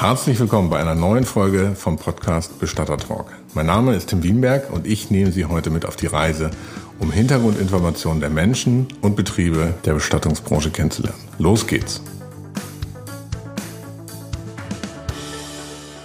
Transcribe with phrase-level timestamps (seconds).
[0.00, 3.26] Herzlich willkommen bei einer neuen Folge vom Podcast Bestatter Talk.
[3.52, 6.50] Mein Name ist Tim Wienberg und ich nehme Sie heute mit auf die Reise,
[6.98, 11.20] um Hintergrundinformationen der Menschen und Betriebe der Bestattungsbranche kennenzulernen.
[11.36, 12.02] Los geht's!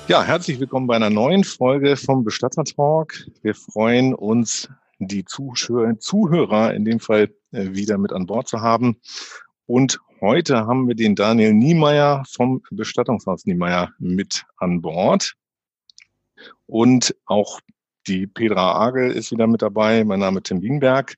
[0.09, 3.14] Ja, herzlich willkommen bei einer neuen Folge vom Bestatter Talk.
[3.43, 4.68] Wir freuen uns,
[5.00, 8.98] die Zuhörer in dem Fall äh, wieder mit an Bord zu haben.
[9.66, 15.33] Und heute haben wir den Daniel Niemeyer vom Bestattungshaus Niemeyer mit an Bord.
[16.65, 17.60] Und auch
[18.07, 20.04] die Petra Agel ist wieder mit dabei.
[20.04, 21.15] Mein Name ist Tim Wienberg.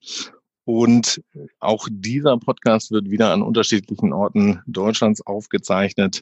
[0.65, 1.21] Und
[1.59, 6.21] auch dieser Podcast wird wieder an unterschiedlichen Orten Deutschlands aufgezeichnet.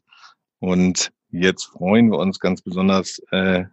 [0.59, 3.65] Und Jetzt freuen wir uns ganz besonders, äh,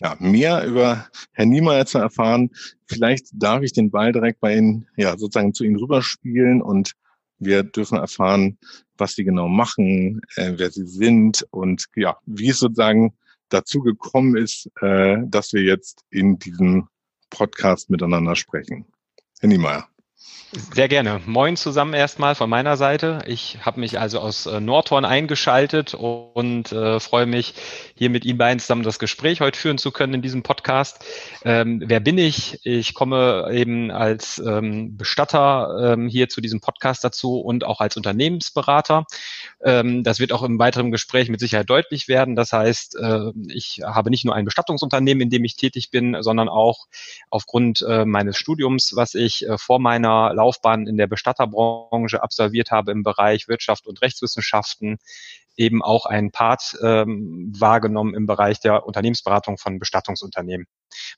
[0.00, 2.50] ja, mehr über Herrn Niemeyer zu erfahren.
[2.86, 6.92] Vielleicht darf ich den Ball direkt bei Ihnen, ja, sozusagen zu Ihnen rüberspielen und
[7.38, 8.58] wir dürfen erfahren,
[8.96, 13.14] was Sie genau machen, äh, wer Sie sind und ja, wie es sozusagen
[13.48, 16.88] dazu gekommen ist, äh, dass wir jetzt in diesem
[17.30, 18.86] Podcast miteinander sprechen.
[19.40, 19.88] Herr Niemeyer.
[20.50, 21.20] Sehr gerne.
[21.26, 23.18] Moin zusammen erstmal von meiner Seite.
[23.26, 27.52] Ich habe mich also aus äh, Nordhorn eingeschaltet und äh, freue mich,
[27.94, 31.04] hier mit Ihnen beiden zusammen das Gespräch heute führen zu können in diesem Podcast.
[31.44, 32.60] Ähm, wer bin ich?
[32.64, 37.98] Ich komme eben als ähm, Bestatter ähm, hier zu diesem Podcast dazu und auch als
[37.98, 39.04] Unternehmensberater.
[39.62, 42.36] Ähm, das wird auch im weiteren Gespräch mit Sicherheit deutlich werden.
[42.36, 46.48] Das heißt, äh, ich habe nicht nur ein Bestattungsunternehmen, in dem ich tätig bin, sondern
[46.48, 46.86] auch
[47.28, 52.92] aufgrund äh, meines Studiums, was ich äh, vor meiner Laufbahn in der Bestatterbranche absolviert habe
[52.92, 54.98] im Bereich Wirtschaft und Rechtswissenschaften,
[55.56, 60.66] eben auch einen Part ähm, wahrgenommen im Bereich der Unternehmensberatung von Bestattungsunternehmen.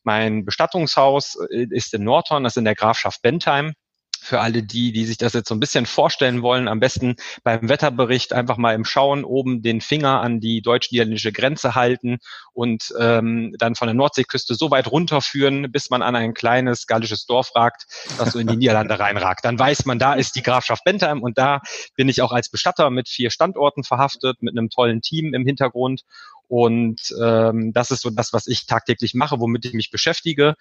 [0.02, 3.74] Mein Bestattungshaus äh, ist in Nordhorn, das ist in der Grafschaft Bentheim
[4.20, 7.68] für alle die, die sich das jetzt so ein bisschen vorstellen wollen, am besten beim
[7.68, 12.18] Wetterbericht einfach mal im Schauen oben den Finger an die deutsch-niederländische Grenze halten
[12.52, 17.26] und ähm, dann von der Nordseeküste so weit runterführen, bis man an ein kleines gallisches
[17.26, 17.86] Dorf ragt,
[18.18, 19.44] das so in die Niederlande reinragt.
[19.44, 21.60] Dann weiß man, da ist die Grafschaft Bentheim und da
[21.96, 26.02] bin ich auch als Bestatter mit vier Standorten verhaftet, mit einem tollen Team im Hintergrund.
[26.48, 30.56] Und ähm, das ist so das, was ich tagtäglich mache, womit ich mich beschäftige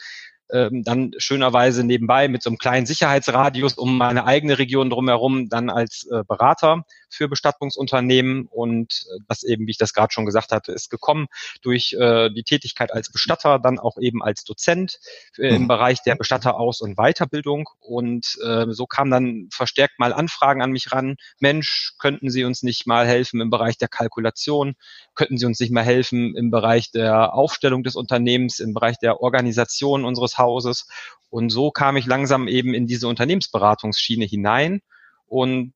[0.51, 5.69] ähm, dann schönerweise nebenbei mit so einem kleinen Sicherheitsradius um meine eigene Region drumherum dann
[5.69, 10.51] als äh, Berater für Bestattungsunternehmen und äh, das eben, wie ich das gerade schon gesagt
[10.51, 11.27] hatte, ist gekommen
[11.61, 14.99] durch äh, die Tätigkeit als Bestatter, dann auch eben als Dozent
[15.37, 15.67] äh, im mhm.
[15.67, 20.91] Bereich der Bestatteraus- und Weiterbildung und äh, so kamen dann verstärkt mal Anfragen an mich
[20.91, 21.15] ran.
[21.39, 24.75] Mensch, könnten Sie uns nicht mal helfen im Bereich der Kalkulation?
[25.15, 29.21] Könnten Sie uns nicht mal helfen im Bereich der Aufstellung des Unternehmens, im Bereich der
[29.21, 30.87] Organisation unseres Hauses?
[31.29, 34.81] Und so kam ich langsam eben in diese Unternehmensberatungsschiene hinein
[35.27, 35.73] und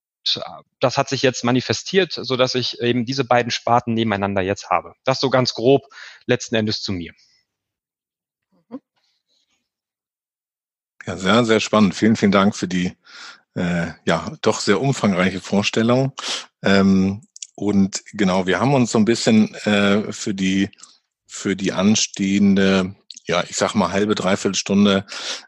[0.80, 4.94] das hat sich jetzt manifestiert, so dass ich eben diese beiden Sparten nebeneinander jetzt habe.
[5.04, 5.84] Das so ganz grob
[6.26, 7.14] letzten Endes zu mir.
[11.06, 11.96] Ja, sehr, sehr spannend.
[11.96, 12.96] Vielen, vielen Dank für die
[13.56, 16.14] äh, ja doch sehr umfangreiche Vorstellung.
[16.62, 17.22] Ähm,
[17.56, 20.70] und genau, wir haben uns so ein bisschen äh, für die
[21.28, 22.96] für die anstehende
[23.26, 25.06] ja, ich sag mal halbe, dreiviertel Stunde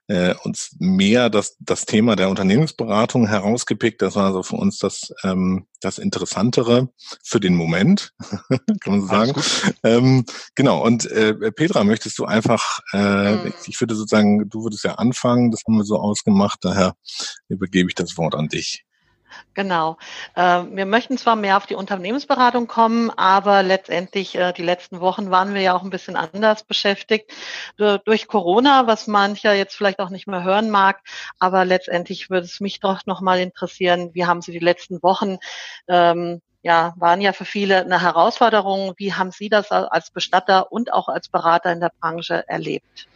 [0.07, 4.01] äh, uns mehr das, das Thema der Unternehmensberatung herausgepickt.
[4.01, 6.89] Das war also für uns das, ähm, das Interessantere
[7.23, 8.13] für den Moment,
[8.49, 9.33] kann man so sagen.
[9.83, 10.25] Ähm,
[10.55, 13.53] genau, und äh, Petra, möchtest du einfach, äh, mhm.
[13.67, 16.95] ich würde sozusagen, du würdest ja anfangen, das haben wir so ausgemacht, daher
[17.49, 18.85] übergebe ich das Wort an dich.
[19.53, 19.97] Genau.
[20.35, 25.31] Äh, wir möchten zwar mehr auf die Unternehmensberatung kommen, aber letztendlich äh, die letzten Wochen
[25.31, 27.31] waren wir ja auch ein bisschen anders beschäftigt
[27.77, 31.01] durch Corona, was mancher jetzt vielleicht auch nicht mehr hören mag.
[31.39, 35.37] Aber letztendlich würde es mich doch nochmal interessieren, wie haben Sie die letzten Wochen
[35.87, 38.95] ähm, ja, waren ja für viele eine Herausforderung.
[38.97, 43.07] Wie haben Sie das als Bestatter und auch als Berater in der Branche erlebt?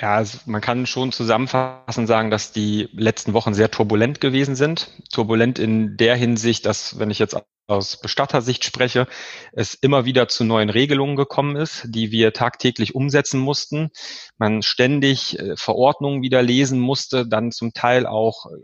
[0.00, 4.90] Ja, also man kann schon zusammenfassend sagen, dass die letzten Wochen sehr turbulent gewesen sind.
[5.12, 9.06] Turbulent in der Hinsicht, dass, wenn ich jetzt aus Bestattersicht spreche,
[9.52, 13.90] es immer wieder zu neuen Regelungen gekommen ist, die wir tagtäglich umsetzen mussten.
[14.38, 18.56] Man ständig äh, Verordnungen wieder lesen musste, dann zum Teil auch äh,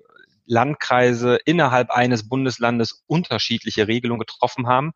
[0.46, 4.92] Landkreise innerhalb eines Bundeslandes unterschiedliche Regelungen getroffen haben.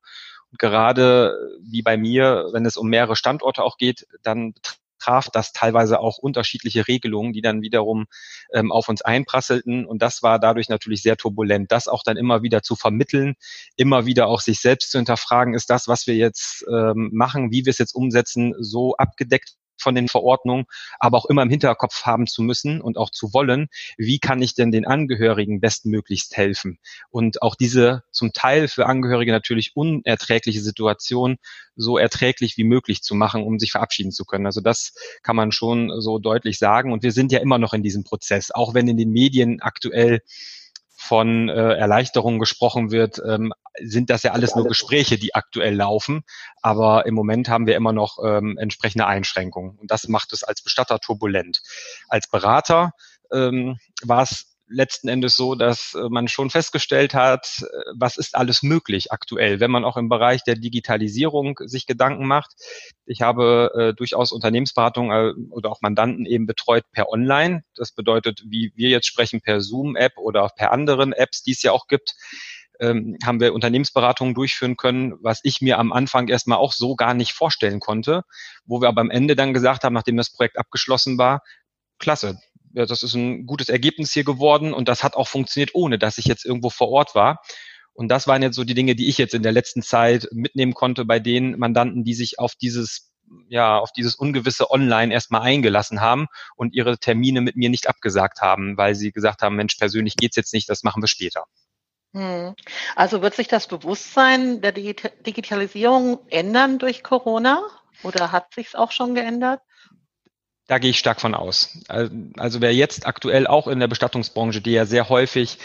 [0.51, 4.55] Und gerade wie bei mir, wenn es um mehrere Standorte auch geht, dann
[5.01, 8.07] traf das teilweise auch unterschiedliche Regelungen, die dann wiederum
[8.53, 9.87] ähm, auf uns einprasselten.
[9.87, 11.73] Und das war dadurch natürlich sehr turbulent.
[11.73, 13.35] Das auch dann immer wieder zu vermitteln,
[13.77, 17.65] immer wieder auch sich selbst zu hinterfragen, ist das, was wir jetzt ähm, machen, wie
[17.65, 20.67] wir es jetzt umsetzen, so abgedeckt von den Verordnungen,
[20.99, 24.55] aber auch immer im Hinterkopf haben zu müssen und auch zu wollen, wie kann ich
[24.55, 26.79] denn den Angehörigen bestmöglichst helfen?
[27.11, 31.39] Und auch diese zum Teil für Angehörige natürlich unerträgliche Situation
[31.77, 34.47] so erträglich wie möglich zu machen, um sich verabschieden zu können.
[34.47, 36.93] Also das kann man schon so deutlich sagen.
[36.93, 40.21] Und wir sind ja immer noch in diesem Prozess, auch wenn in den Medien aktuell
[41.03, 46.25] von äh, Erleichterungen gesprochen wird, ähm, sind das ja alles nur Gespräche, die aktuell laufen.
[46.61, 49.79] Aber im Moment haben wir immer noch ähm, entsprechende Einschränkungen.
[49.79, 51.63] Und das macht es als Bestatter turbulent.
[52.09, 52.93] Als Berater
[53.33, 58.37] ähm, war es letzten Endes so, dass äh, man schon festgestellt hat, äh, was ist
[58.37, 62.53] alles möglich aktuell, wenn man auch im Bereich der Digitalisierung sich Gedanken macht.
[63.05, 67.63] Ich habe äh, durchaus Unternehmensberatung äh, oder auch Mandanten eben betreut per Online.
[67.75, 71.73] Das bedeutet, wie wir jetzt sprechen, per Zoom-App oder per anderen Apps, die es ja
[71.73, 72.15] auch gibt
[72.81, 77.15] ähm, haben wir Unternehmensberatungen durchführen können, was ich mir am Anfang erstmal auch so gar
[77.15, 78.23] nicht vorstellen konnte,
[78.65, 81.43] wo wir aber am Ende dann gesagt haben, nachdem das Projekt abgeschlossen war,
[81.99, 82.41] klasse,
[82.73, 86.19] ja, das ist ein gutes Ergebnis hier geworden und das hat auch funktioniert, ohne dass
[86.19, 87.43] ich jetzt irgendwo vor Ort war.
[87.93, 90.75] Und das waren jetzt so die Dinge, die ich jetzt in der letzten Zeit mitnehmen
[90.75, 93.11] konnte bei den Mandanten, die sich auf dieses
[93.49, 96.27] ja, auf dieses ungewisse Online erstmal eingelassen haben
[96.57, 100.37] und ihre Termine mit mir nicht abgesagt haben, weil sie gesagt haben, Mensch, persönlich geht's
[100.37, 101.45] jetzt nicht, das machen wir später.
[102.13, 102.55] Hm.
[102.97, 107.63] Also wird sich das Bewusstsein der Digitalisierung ändern durch Corona
[108.03, 109.61] oder hat sich's auch schon geändert?
[110.71, 111.77] Da gehe ich stark von aus.
[111.89, 115.59] Also wer jetzt aktuell auch in der Bestattungsbranche, die ja sehr häufig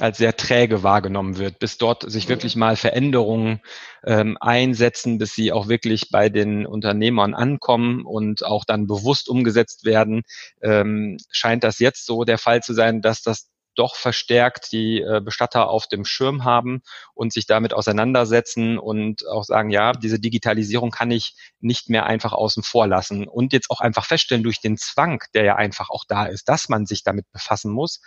[0.00, 3.60] als sehr träge wahrgenommen wird, bis dort sich wirklich mal Veränderungen
[4.02, 9.84] ähm, einsetzen, bis sie auch wirklich bei den Unternehmern ankommen und auch dann bewusst umgesetzt
[9.84, 10.22] werden,
[10.62, 15.20] ähm, scheint das jetzt so der Fall zu sein, dass das doch verstärkt die äh,
[15.20, 16.82] Bestatter auf dem Schirm haben
[17.14, 22.32] und sich damit auseinandersetzen und auch sagen, ja, diese Digitalisierung kann ich nicht mehr einfach
[22.32, 26.04] außen vor lassen und jetzt auch einfach feststellen durch den Zwang, der ja einfach auch
[26.06, 28.00] da ist, dass man sich damit befassen muss.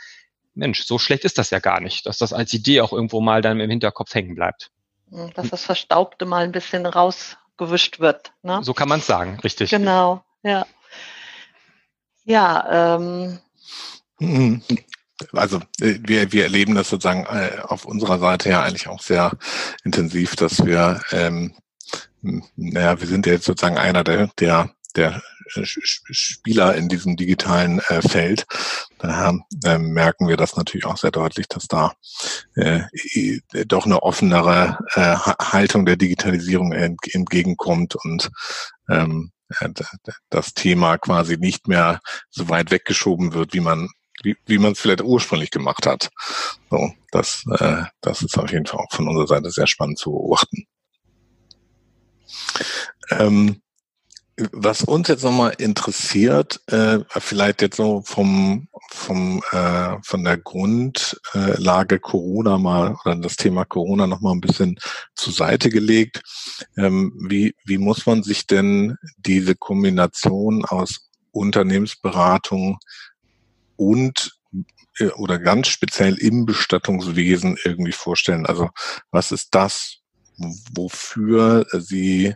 [0.53, 3.41] Mensch, so schlecht ist das ja gar nicht, dass das als Idee auch irgendwo mal
[3.41, 4.71] dann im Hinterkopf hängen bleibt.
[5.35, 8.33] Dass das Verstaubte mal ein bisschen rausgewischt wird.
[8.43, 8.59] Ne?
[8.63, 9.69] So kann man es sagen, richtig.
[9.69, 10.65] Genau, ja.
[12.25, 13.39] Ja, ähm,
[15.33, 19.31] also äh, wir, wir erleben das sozusagen äh, auf unserer Seite ja eigentlich auch sehr
[19.83, 21.55] intensiv, dass wir, ähm,
[22.21, 25.21] naja, wir sind ja jetzt sozusagen einer der, der, der
[25.63, 28.45] Spieler in diesem digitalen äh, Feld.
[28.99, 31.93] Daher äh, merken wir das natürlich auch sehr deutlich, dass da
[32.55, 32.81] äh,
[33.65, 38.29] doch eine offenere äh, Haltung der Digitalisierung entgegenkommt und
[38.89, 39.69] ähm, äh,
[40.29, 41.99] das Thema quasi nicht mehr
[42.29, 43.89] so weit weggeschoben wird, wie man
[44.23, 46.09] wie, wie man es vielleicht ursprünglich gemacht hat.
[46.69, 50.11] So, das, äh, das ist auf jeden Fall auch von unserer Seite sehr spannend zu
[50.11, 50.65] beobachten.
[53.11, 53.61] Ähm,
[54.53, 61.99] was uns jetzt nochmal interessiert, äh, vielleicht jetzt so vom, vom äh, von der Grundlage
[61.99, 64.79] Corona mal oder das Thema Corona nochmal ein bisschen
[65.15, 66.21] zur Seite gelegt.
[66.77, 72.79] Ähm, wie, wie muss man sich denn diese Kombination aus Unternehmensberatung
[73.79, 74.37] und
[74.99, 78.45] äh, oder ganz speziell im Bestattungswesen irgendwie vorstellen?
[78.45, 78.69] Also
[79.11, 79.99] was ist das,
[80.73, 82.35] wofür Sie,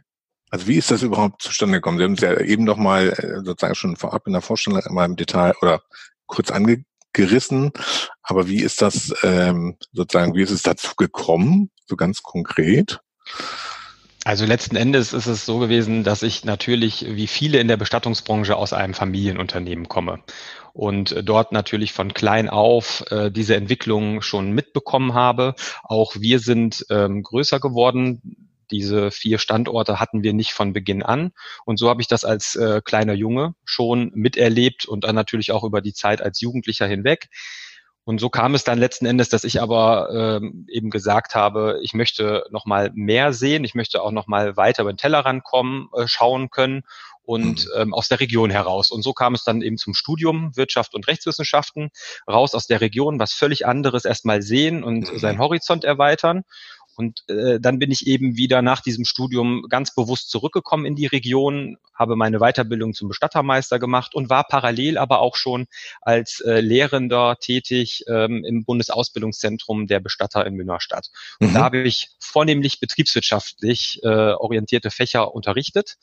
[0.50, 1.98] also wie ist das überhaupt zustande gekommen?
[1.98, 5.06] Sie haben es ja eben noch mal äh, sozusagen schon vorab in der Vorstellung mal
[5.06, 5.82] im Detail oder
[6.26, 7.72] kurz angerissen,
[8.22, 13.02] aber wie ist das ähm, sozusagen, wie ist es dazu gekommen, so ganz konkret?
[14.26, 18.56] Also letzten Endes ist es so gewesen, dass ich natürlich wie viele in der Bestattungsbranche
[18.56, 20.24] aus einem Familienunternehmen komme
[20.72, 25.56] und dort natürlich von klein auf äh, diese Entwicklung schon mitbekommen habe.
[25.84, 28.58] Auch wir sind ähm, größer geworden.
[28.72, 31.34] Diese vier Standorte hatten wir nicht von Beginn an.
[31.66, 35.66] Und so habe ich das als äh, kleiner Junge schon miterlebt und dann natürlich auch
[35.66, 37.30] über die Zeit als Jugendlicher hinweg.
[38.06, 41.94] Und so kam es dann letzten Endes, dass ich aber ähm, eben gesagt habe, ich
[41.94, 45.88] möchte noch mal mehr sehen, ich möchte auch noch mal weiter über den Tellerrand kommen,
[45.96, 46.84] äh, schauen können
[47.24, 47.82] und mhm.
[47.82, 48.92] ähm, aus der Region heraus.
[48.92, 51.90] Und so kam es dann eben zum Studium Wirtschaft und Rechtswissenschaften,
[52.30, 55.20] raus aus der Region, was völlig anderes erstmal sehen und mhm.
[55.20, 56.44] seinen Horizont erweitern.
[56.96, 61.08] Und äh, dann bin ich eben wieder nach diesem Studium ganz bewusst zurückgekommen in die
[61.08, 65.66] Region, habe meine Weiterbildung zum Bestattermeister gemacht und war parallel aber auch schon
[66.02, 71.10] als äh, Lehrender tätig ähm, im Bundesausbildungszentrum der Bestatter in Münnerstadt.
[71.40, 71.54] Und mhm.
[71.54, 75.98] da habe ich vornehmlich betriebswirtschaftlich äh, orientierte Fächer unterrichtet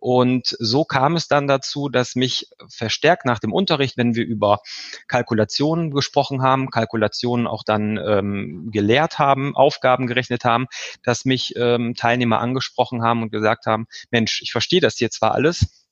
[0.00, 4.60] und so kam es dann dazu, dass mich verstärkt nach dem Unterricht, wenn wir über
[5.08, 10.66] Kalkulationen gesprochen haben, Kalkulationen auch dann ähm, gelehrt haben, Aufgaben gerechnet haben,
[11.02, 15.32] dass mich ähm, Teilnehmer angesprochen haben und gesagt haben, Mensch, ich verstehe das hier zwar
[15.32, 15.86] alles,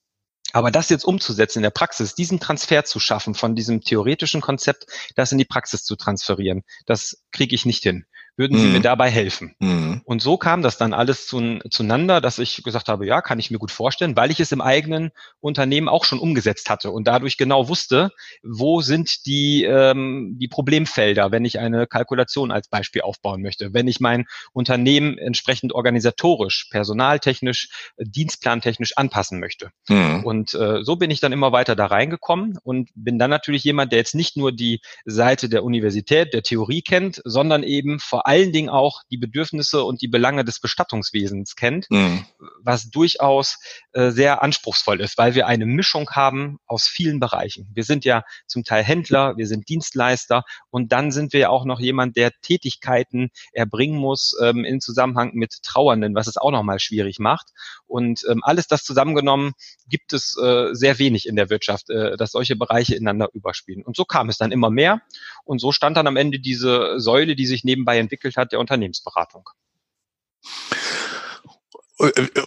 [0.52, 4.86] Aber das jetzt umzusetzen in der Praxis, diesen Transfer zu schaffen von diesem theoretischen Konzept,
[5.14, 8.06] das in die Praxis zu transferieren, das kriege ich nicht hin
[8.38, 8.72] würden Sie mhm.
[8.74, 9.54] mir dabei helfen?
[9.58, 10.00] Mhm.
[10.04, 13.50] Und so kam das dann alles zu, zueinander, dass ich gesagt habe, ja, kann ich
[13.50, 17.36] mir gut vorstellen, weil ich es im eigenen Unternehmen auch schon umgesetzt hatte und dadurch
[17.36, 18.10] genau wusste,
[18.42, 23.88] wo sind die, ähm, die Problemfelder, wenn ich eine Kalkulation als Beispiel aufbauen möchte, wenn
[23.88, 29.70] ich mein Unternehmen entsprechend organisatorisch, personaltechnisch, dienstplantechnisch anpassen möchte.
[29.88, 30.22] Mhm.
[30.24, 33.90] Und äh, so bin ich dann immer weiter da reingekommen und bin dann natürlich jemand,
[33.90, 38.52] der jetzt nicht nur die Seite der Universität, der Theorie kennt, sondern eben vor allen
[38.52, 42.26] Dingen auch die Bedürfnisse und die Belange des Bestattungswesens kennt, mhm.
[42.62, 43.56] was durchaus
[43.92, 47.70] äh, sehr anspruchsvoll ist, weil wir eine Mischung haben aus vielen Bereichen.
[47.72, 51.64] Wir sind ja zum Teil Händler, wir sind Dienstleister und dann sind wir ja auch
[51.64, 56.80] noch jemand, der Tätigkeiten erbringen muss ähm, in Zusammenhang mit Trauernden, was es auch nochmal
[56.80, 57.46] schwierig macht.
[57.86, 59.52] Und ähm, alles das zusammengenommen
[59.88, 63.84] gibt es äh, sehr wenig in der Wirtschaft, äh, dass solche Bereiche ineinander überspielen.
[63.84, 65.00] Und so kam es dann immer mehr.
[65.44, 68.60] Und so stand dann am Ende diese Säule, die sich nebenbei entwickelt entwickelt hat, der
[68.60, 69.48] Unternehmensberatung.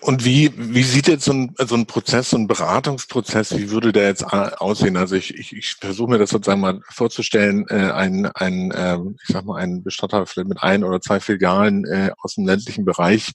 [0.01, 3.91] Und wie, wie sieht jetzt so ein, so ein Prozess, so ein Beratungsprozess, wie würde
[3.91, 4.95] der jetzt aussehen?
[4.95, 9.27] Also ich, ich, ich versuche mir das sozusagen mal vorzustellen, äh, ein, ein äh, ich
[9.27, 13.33] sag mal, ein Bestatter vielleicht mit ein oder zwei Filialen äh, aus dem ländlichen Bereich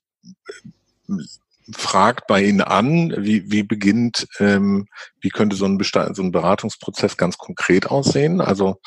[1.74, 4.86] fragt bei Ihnen an, wie, wie beginnt, ähm,
[5.20, 8.40] wie könnte so ein, Bestand, so ein Beratungsprozess ganz konkret aussehen?
[8.40, 8.80] Also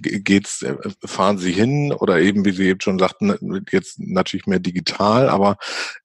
[0.00, 0.74] geht's, äh,
[1.04, 5.56] fahren Sie hin oder eben, wie Sie eben schon sagten, jetzt natürlich mehr digital, aber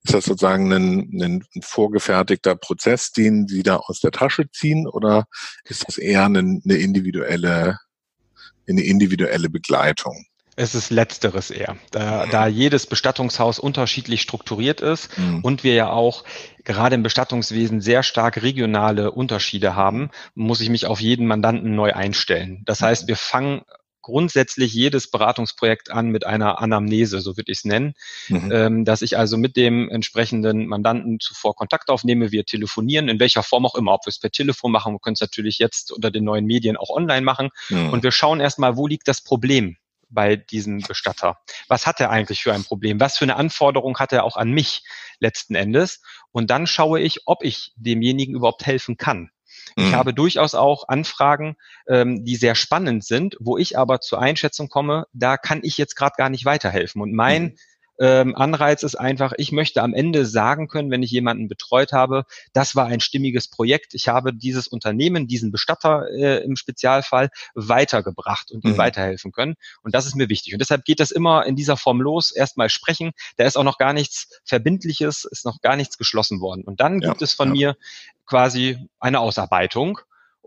[0.04, 5.26] ist das sozusagen ein, ein vorgefertigter Prozess, den Sie da aus der Tasche ziehen oder
[5.64, 7.78] ist das eher eine, eine individuelle,
[8.68, 10.26] eine individuelle Begleitung?
[10.60, 15.40] Es ist letzteres eher, da, da jedes Bestattungshaus unterschiedlich strukturiert ist mhm.
[15.42, 16.22] und wir ja auch
[16.64, 21.94] gerade im Bestattungswesen sehr stark regionale Unterschiede haben, muss ich mich auf jeden Mandanten neu
[21.94, 22.62] einstellen.
[22.66, 23.62] Das heißt, wir fangen
[24.02, 27.94] grundsätzlich jedes Beratungsprojekt an mit einer Anamnese, so würde ich es nennen,
[28.28, 28.52] mhm.
[28.52, 33.42] ähm, dass ich also mit dem entsprechenden Mandanten zuvor Kontakt aufnehme, wir telefonieren, in welcher
[33.42, 36.10] Form auch immer, ob wir es per Telefon machen, wir können es natürlich jetzt unter
[36.10, 37.88] den neuen Medien auch online machen mhm.
[37.88, 39.78] und wir schauen erstmal, wo liegt das Problem?
[40.10, 41.38] Bei diesem Bestatter?
[41.68, 43.00] Was hat er eigentlich für ein Problem?
[43.00, 44.84] Was für eine Anforderung hat er auch an mich
[45.18, 46.02] letzten Endes?
[46.32, 49.30] Und dann schaue ich, ob ich demjenigen überhaupt helfen kann.
[49.76, 49.94] Ich mhm.
[49.94, 51.56] habe durchaus auch Anfragen,
[51.88, 55.96] ähm, die sehr spannend sind, wo ich aber zur Einschätzung komme, da kann ich jetzt
[55.96, 57.02] gerade gar nicht weiterhelfen.
[57.02, 57.56] Und mein mhm
[58.00, 62.24] ähm, Anreiz ist einfach, ich möchte am Ende sagen können, wenn ich jemanden betreut habe,
[62.54, 63.92] das war ein stimmiges Projekt.
[63.92, 68.78] Ich habe dieses Unternehmen, diesen Bestatter äh, im Spezialfall weitergebracht und ihm mhm.
[68.78, 69.54] weiterhelfen können.
[69.82, 70.54] Und das ist mir wichtig.
[70.54, 72.32] Und deshalb geht das immer in dieser Form los.
[72.32, 73.12] Erstmal sprechen.
[73.36, 76.64] Da ist auch noch gar nichts Verbindliches, ist noch gar nichts geschlossen worden.
[76.64, 77.52] Und dann gibt ja, es von ja.
[77.52, 77.76] mir
[78.24, 79.98] quasi eine Ausarbeitung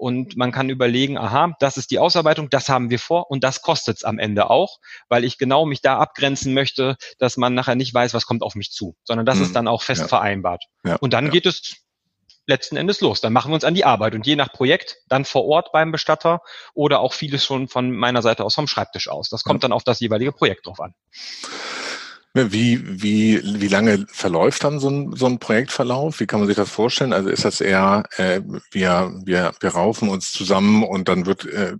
[0.03, 3.61] und man kann überlegen, aha, das ist die Ausarbeitung, das haben wir vor und das
[3.61, 7.75] kostet es am Ende auch, weil ich genau mich da abgrenzen möchte, dass man nachher
[7.75, 9.43] nicht weiß, was kommt auf mich zu, sondern das mhm.
[9.43, 10.07] ist dann auch fest ja.
[10.09, 10.65] vereinbart.
[10.83, 10.97] Ja.
[10.97, 11.31] Und dann ja.
[11.31, 11.77] geht es
[12.47, 13.21] letzten Endes los.
[13.21, 15.93] Dann machen wir uns an die Arbeit und je nach Projekt dann vor Ort beim
[15.93, 16.41] Bestatter
[16.73, 19.29] oder auch vieles schon von meiner Seite aus vom Schreibtisch aus.
[19.29, 20.93] Das kommt dann auf das jeweilige Projekt drauf an.
[22.35, 26.19] Wie, wie, wie lange verläuft dann so ein, so ein Projektverlauf?
[26.19, 27.13] Wie kann man sich das vorstellen?
[27.13, 31.75] Also ist das eher, äh, wir, wir, wir raufen uns zusammen und dann wird äh,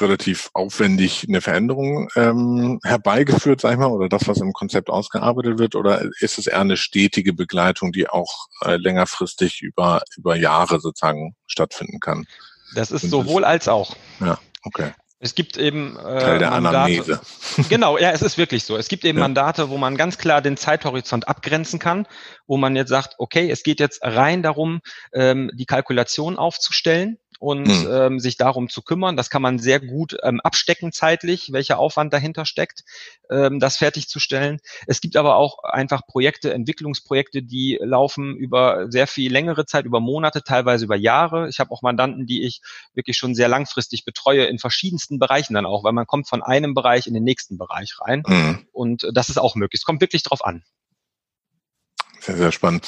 [0.00, 5.58] relativ aufwendig eine Veränderung ähm, herbeigeführt, sag ich mal, oder das, was im Konzept ausgearbeitet
[5.58, 5.74] wird?
[5.74, 11.34] Oder ist es eher eine stetige Begleitung, die auch äh, längerfristig über, über Jahre sozusagen
[11.48, 12.26] stattfinden kann?
[12.76, 13.96] Das ist sowohl als auch.
[14.20, 14.92] Ja, okay.
[15.18, 17.20] Es gibt eben äh, Teil der Mandate, Anamnese.
[17.70, 18.76] Genau, ja, es ist wirklich so.
[18.76, 19.24] Es gibt eben ja.
[19.24, 22.06] Mandate, wo man ganz klar den Zeithorizont abgrenzen kann,
[22.46, 24.80] wo man jetzt sagt, okay, es geht jetzt rein darum,
[25.14, 27.88] ähm, die Kalkulation aufzustellen und mhm.
[27.90, 29.16] ähm, sich darum zu kümmern.
[29.16, 32.84] Das kann man sehr gut ähm, abstecken zeitlich, welcher Aufwand dahinter steckt,
[33.30, 34.58] ähm, das fertigzustellen.
[34.86, 40.00] Es gibt aber auch einfach Projekte, Entwicklungsprojekte, die laufen über sehr viel längere Zeit, über
[40.00, 41.48] Monate, teilweise über Jahre.
[41.48, 42.60] Ich habe auch Mandanten, die ich
[42.94, 46.74] wirklich schon sehr langfristig betreue, in verschiedensten Bereichen dann auch, weil man kommt von einem
[46.74, 48.22] Bereich in den nächsten Bereich rein.
[48.26, 48.66] Mhm.
[48.72, 49.80] Und das ist auch möglich.
[49.80, 50.62] Es kommt wirklich drauf an.
[52.26, 52.84] Sehr, sehr spannend.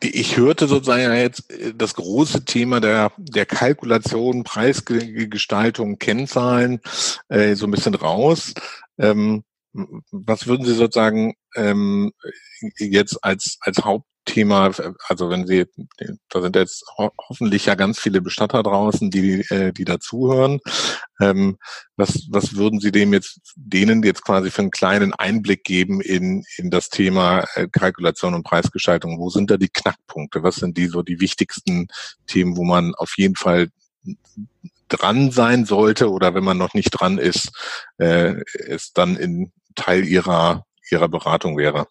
[0.00, 6.80] Ich hörte sozusagen jetzt äh, das große Thema der, der Kalkulation, Preisgestaltung, Kennzahlen
[7.28, 8.54] äh, so ein bisschen raus.
[8.96, 9.44] Ähm,
[9.74, 12.12] was würden Sie sozusagen ähm,
[12.78, 14.70] jetzt als, als Haupt Thema,
[15.08, 15.66] also wenn Sie,
[16.28, 20.60] da sind jetzt ho hoffentlich ja ganz viele Bestatter draußen, die, äh, die dazuhören.
[21.20, 21.58] Ähm,
[21.96, 26.44] was, was würden Sie dem jetzt, denen jetzt quasi für einen kleinen Einblick geben in,
[26.56, 29.18] in das Thema äh, Kalkulation und Preisgestaltung?
[29.18, 30.44] Wo sind da die Knackpunkte?
[30.44, 31.88] Was sind die so die wichtigsten
[32.28, 33.68] Themen, wo man auf jeden Fall
[34.88, 37.50] dran sein sollte oder wenn man noch nicht dran ist,
[37.98, 41.86] äh, es dann in Teil ihrer, ihrer Beratung wäre?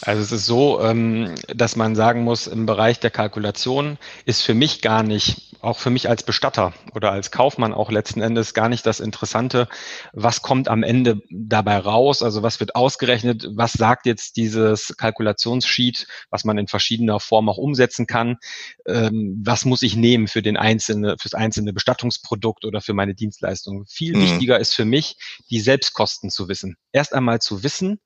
[0.00, 4.54] Also es ist so, ähm, dass man sagen muss, im Bereich der Kalkulation ist für
[4.54, 8.68] mich gar nicht, auch für mich als Bestatter oder als Kaufmann auch letzten Endes gar
[8.68, 9.68] nicht das Interessante,
[10.12, 16.08] was kommt am Ende dabei raus, also was wird ausgerechnet, was sagt jetzt dieses Kalkulationssheet,
[16.30, 18.38] was man in verschiedener Form auch umsetzen kann,
[18.86, 23.86] ähm, was muss ich nehmen für den einzelne, fürs einzelne Bestattungsprodukt oder für meine Dienstleistung.
[23.86, 24.22] Viel mhm.
[24.22, 25.16] wichtiger ist für mich,
[25.50, 26.76] die Selbstkosten zu wissen.
[26.90, 28.00] Erst einmal zu wissen,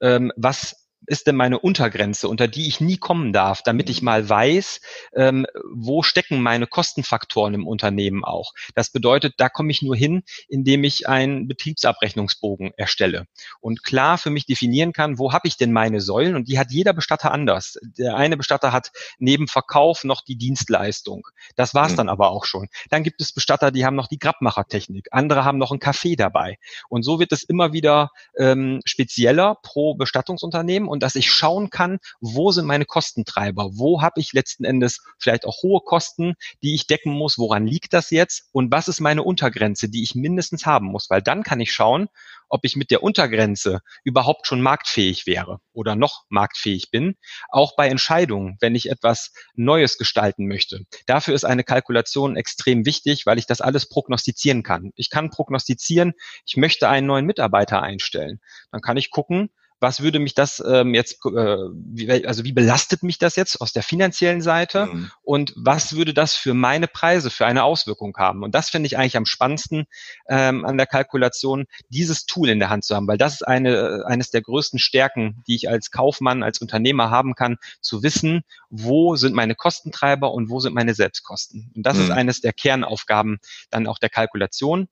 [0.00, 4.06] ähm, was ist denn meine Untergrenze, unter die ich nie kommen darf, damit ich mhm.
[4.06, 4.80] mal weiß,
[5.14, 8.52] ähm, wo stecken meine Kostenfaktoren im Unternehmen auch.
[8.74, 13.26] Das bedeutet, da komme ich nur hin, indem ich einen Betriebsabrechnungsbogen erstelle
[13.60, 16.70] und klar für mich definieren kann, wo habe ich denn meine Säulen und die hat
[16.70, 17.78] jeder Bestatter anders.
[17.98, 21.26] Der eine Bestatter hat neben Verkauf noch die Dienstleistung.
[21.54, 21.96] Das war's mhm.
[21.96, 22.68] dann aber auch schon.
[22.90, 25.08] Dann gibt es Bestatter, die haben noch die Grabmachertechnik.
[25.10, 26.58] Andere haben noch einen Kaffee dabei.
[26.88, 31.98] Und so wird es immer wieder ähm, spezieller pro Bestattungsunternehmen und dass ich schauen kann,
[32.20, 36.86] wo sind meine Kostentreiber, wo habe ich letzten Endes vielleicht auch hohe Kosten, die ich
[36.86, 40.86] decken muss, woran liegt das jetzt und was ist meine Untergrenze, die ich mindestens haben
[40.86, 42.08] muss, weil dann kann ich schauen,
[42.48, 47.16] ob ich mit der Untergrenze überhaupt schon marktfähig wäre oder noch marktfähig bin,
[47.48, 50.82] auch bei Entscheidungen, wenn ich etwas Neues gestalten möchte.
[51.06, 54.92] Dafür ist eine Kalkulation extrem wichtig, weil ich das alles prognostizieren kann.
[54.96, 56.14] Ich kann prognostizieren,
[56.44, 58.40] ich möchte einen neuen Mitarbeiter einstellen.
[58.70, 63.02] Dann kann ich gucken, was würde mich das ähm, jetzt, äh, wie, also wie belastet
[63.02, 65.10] mich das jetzt aus der finanziellen Seite mhm.
[65.22, 68.42] und was würde das für meine Preise für eine Auswirkung haben?
[68.42, 69.84] Und das finde ich eigentlich am spannendsten
[70.28, 74.04] ähm, an der Kalkulation, dieses Tool in der Hand zu haben, weil das ist eine,
[74.06, 79.16] eines der größten Stärken, die ich als Kaufmann, als Unternehmer haben kann, zu wissen, wo
[79.16, 81.70] sind meine Kostentreiber und wo sind meine Selbstkosten.
[81.74, 82.04] Und das mhm.
[82.04, 83.38] ist eines der Kernaufgaben
[83.70, 84.88] dann auch der Kalkulation.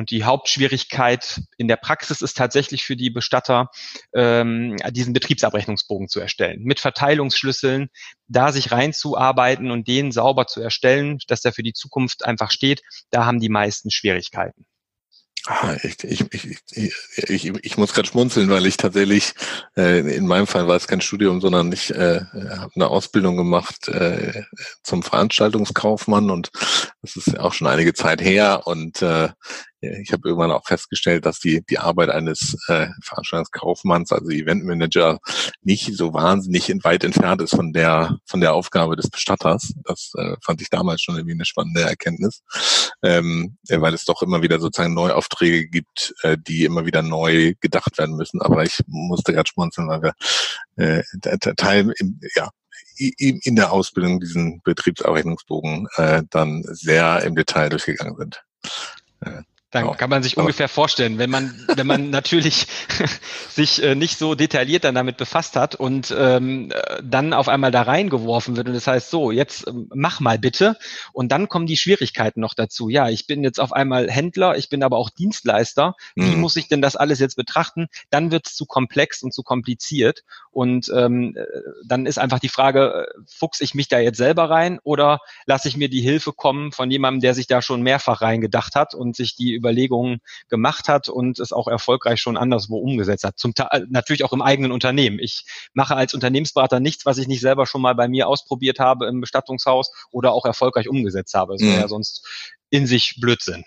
[0.00, 3.68] Und die Hauptschwierigkeit in der Praxis ist tatsächlich für die Bestatter,
[4.14, 6.62] ähm, diesen Betriebsabrechnungsbogen zu erstellen.
[6.62, 7.90] Mit Verteilungsschlüsseln,
[8.26, 12.80] da sich reinzuarbeiten und den sauber zu erstellen, dass der für die Zukunft einfach steht,
[13.10, 14.64] da haben die meisten Schwierigkeiten.
[15.46, 19.32] Ah, ich, ich, ich, ich, ich muss gerade schmunzeln, weil ich tatsächlich,
[19.76, 23.88] äh, in meinem Fall war es kein Studium, sondern ich äh, habe eine Ausbildung gemacht
[23.88, 24.44] äh,
[24.82, 26.50] zum Veranstaltungskaufmann und
[27.00, 29.30] das ist auch schon einige Zeit her und äh,
[29.80, 35.20] ich habe irgendwann auch festgestellt, dass die, die Arbeit eines äh, Veranstaltungskaufmanns, also Eventmanager,
[35.62, 39.72] nicht so wahnsinnig weit entfernt ist von der, von der Aufgabe des Bestatters.
[39.84, 42.42] Das äh, fand ich damals schon irgendwie eine spannende Erkenntnis,
[43.02, 47.96] ähm, weil es doch immer wieder sozusagen Neuaufträge gibt, äh, die immer wieder neu gedacht
[47.96, 48.42] werden müssen.
[48.42, 50.12] Aber ich musste gerade schmunzeln, weil wir
[50.76, 51.02] äh,
[51.56, 52.50] Teil, im, ja,
[52.98, 58.42] in der Ausbildung diesen Betriebsabrechnungsbogen äh, dann sehr im Detail durchgegangen sind.
[59.20, 62.66] Äh, dann oh, kann man sich ungefähr vorstellen, wenn man, wenn man natürlich
[63.48, 67.82] sich äh, nicht so detailliert dann damit befasst hat und ähm, dann auf einmal da
[67.82, 70.76] reingeworfen wird und das heißt so, jetzt ähm, mach mal bitte
[71.12, 72.88] und dann kommen die Schwierigkeiten noch dazu.
[72.88, 75.94] Ja, ich bin jetzt auf einmal Händler, ich bin aber auch Dienstleister.
[76.16, 76.40] Wie mhm.
[76.40, 77.86] muss ich denn das alles jetzt betrachten?
[78.10, 81.44] Dann wird es zu komplex und zu kompliziert und ähm, äh,
[81.86, 85.68] dann ist einfach die Frage, äh, fuchs ich mich da jetzt selber rein oder lasse
[85.68, 89.14] ich mir die Hilfe kommen von jemandem, der sich da schon mehrfach reingedacht hat und
[89.14, 93.38] sich die Überlegungen gemacht hat und es auch erfolgreich schon anderswo umgesetzt hat.
[93.38, 95.18] Zum Teil natürlich auch im eigenen Unternehmen.
[95.20, 95.44] Ich
[95.74, 99.20] mache als Unternehmensberater nichts, was ich nicht selber schon mal bei mir ausprobiert habe im
[99.20, 101.54] Bestattungshaus oder auch erfolgreich umgesetzt habe.
[101.54, 101.80] Das wäre mhm.
[101.82, 102.26] ja sonst
[102.70, 103.64] in sich Blödsinn.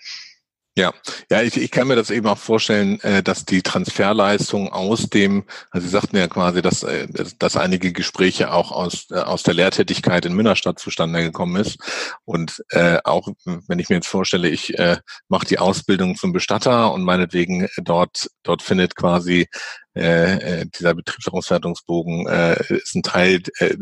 [0.76, 0.92] Ja,
[1.30, 5.44] ja, ich, ich kann mir das eben auch vorstellen, äh, dass die Transferleistung aus dem,
[5.70, 7.06] also Sie sagten ja quasi, dass, äh,
[7.38, 11.78] dass einige Gespräche auch aus, äh, aus der Lehrtätigkeit in Münnerstadt zustande gekommen ist.
[12.24, 14.96] Und äh, auch wenn ich mir jetzt vorstelle, ich äh,
[15.28, 19.46] mache die Ausbildung zum Bestatter und meinetwegen dort, dort findet quasi
[19.94, 23.76] äh, äh dieser Betriebsauswertungsbogen äh, ist ein Teil äh,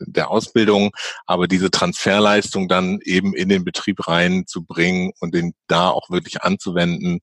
[0.00, 0.90] der Ausbildung,
[1.26, 7.20] aber diese Transferleistung dann eben in den Betrieb reinzubringen und den da auch wirklich anzuwenden,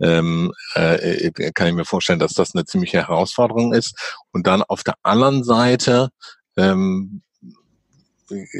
[0.00, 3.94] ähm, äh, kann ich mir vorstellen, dass das eine ziemliche Herausforderung ist.
[4.32, 6.10] Und dann auf der anderen Seite
[6.56, 7.22] ähm,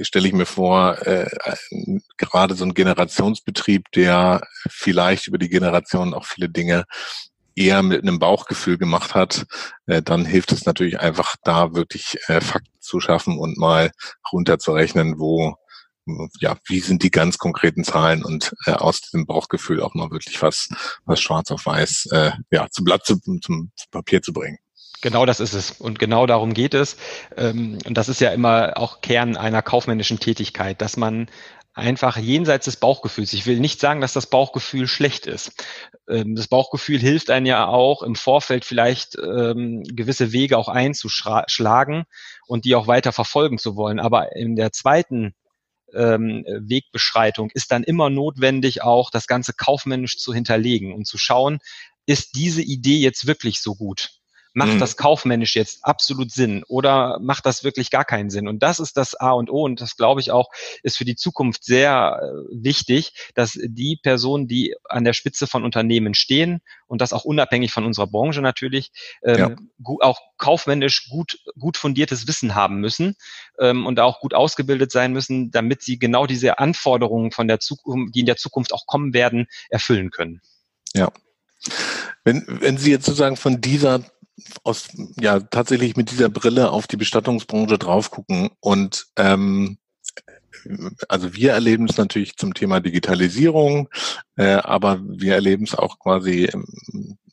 [0.02, 1.28] stelle ich mir vor, äh,
[2.16, 6.84] gerade so ein Generationsbetrieb, der vielleicht über die Generation auch viele Dinge
[7.58, 9.46] eher mit einem Bauchgefühl gemacht hat,
[9.86, 13.90] äh, dann hilft es natürlich einfach da wirklich äh, Fakten zu schaffen und mal
[14.32, 15.56] runterzurechnen, wo
[16.40, 20.40] ja, wie sind die ganz konkreten Zahlen und äh, aus diesem Bauchgefühl auch mal wirklich
[20.40, 20.68] was,
[21.04, 24.58] was schwarz auf weiß, äh, ja, zum Blatt, zu, zum, zum Papier zu bringen.
[25.00, 25.70] Genau das ist es.
[25.70, 26.96] Und genau darum geht es.
[27.36, 31.28] Ähm, und das ist ja immer auch Kern einer kaufmännischen Tätigkeit, dass man
[31.78, 33.32] einfach jenseits des Bauchgefühls.
[33.32, 35.52] Ich will nicht sagen, dass das Bauchgefühl schlecht ist.
[36.08, 42.04] Ähm, das Bauchgefühl hilft einem ja auch im Vorfeld vielleicht ähm, gewisse Wege auch einzuschlagen
[42.46, 44.00] und die auch weiter verfolgen zu wollen.
[44.00, 45.34] Aber in der zweiten
[45.90, 51.60] Wegbeschreitung ist dann immer notwendig, auch das Ganze kaufmännisch zu hinterlegen und zu schauen,
[52.04, 54.17] ist diese Idee jetzt wirklich so gut?
[54.58, 54.78] Macht mhm.
[54.80, 58.48] das kaufmännisch jetzt absolut Sinn oder macht das wirklich gar keinen Sinn?
[58.48, 60.50] Und das ist das A und O und das glaube ich auch
[60.82, 65.62] ist für die Zukunft sehr äh, wichtig, dass die Personen, die an der Spitze von
[65.62, 68.90] Unternehmen stehen und das auch unabhängig von unserer Branche natürlich,
[69.22, 69.56] ähm, ja.
[69.80, 73.14] gut, auch kaufmännisch gut, gut fundiertes Wissen haben müssen
[73.60, 78.16] ähm, und auch gut ausgebildet sein müssen, damit sie genau diese Anforderungen von der Zukunft,
[78.16, 80.40] die in der Zukunft auch kommen werden, erfüllen können.
[80.94, 81.12] Ja.
[82.24, 84.02] Wenn, wenn Sie jetzt sozusagen von dieser
[84.64, 84.88] aus,
[85.20, 89.78] ja, tatsächlich mit dieser Brille auf die Bestattungsbranche drauf gucken und ähm,
[91.08, 93.88] also wir erleben es natürlich zum Thema Digitalisierung,
[94.36, 96.50] äh, aber wir erleben es auch quasi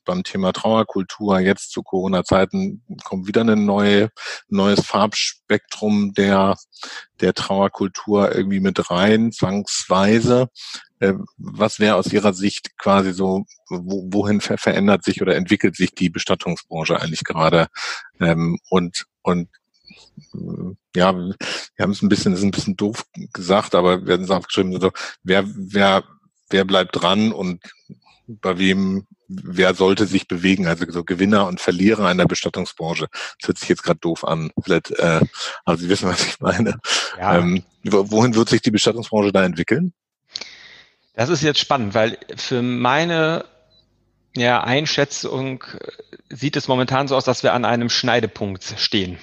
[0.05, 1.39] beim Thema Trauerkultur.
[1.39, 4.09] Jetzt zu Corona-Zeiten kommt wieder ein neue,
[4.47, 6.57] neues Farbspektrum der,
[7.19, 10.47] der Trauerkultur irgendwie mit rein, zwangsweise.
[10.99, 15.75] Äh, was wäre aus Ihrer Sicht quasi so, wo, wohin ver verändert sich oder entwickelt
[15.75, 17.67] sich die Bestattungsbranche eigentlich gerade?
[18.19, 19.49] Ähm, und, und
[20.33, 21.35] äh, ja, wir
[21.79, 24.79] haben es ein bisschen, das ist ein bisschen doof gesagt, aber wir haben es aufgeschrieben,
[24.79, 24.91] so,
[25.23, 26.03] wer, wer,
[26.49, 27.61] wer bleibt dran und
[28.27, 33.07] bei wem, wer sollte sich bewegen, also so Gewinner und Verlierer einer Bestattungsbranche.
[33.39, 34.51] Das hört sich jetzt gerade doof an.
[34.63, 35.21] Vielleicht, äh,
[35.63, 36.79] aber Sie wissen, was ich meine.
[37.19, 37.37] Ja.
[37.37, 39.93] Ähm, wohin wird sich die Bestattungsbranche da entwickeln?
[41.15, 43.45] Das ist jetzt spannend, weil für meine
[44.35, 45.63] ja, Einschätzung
[46.29, 49.17] sieht es momentan so aus, dass wir an einem Schneidepunkt stehen.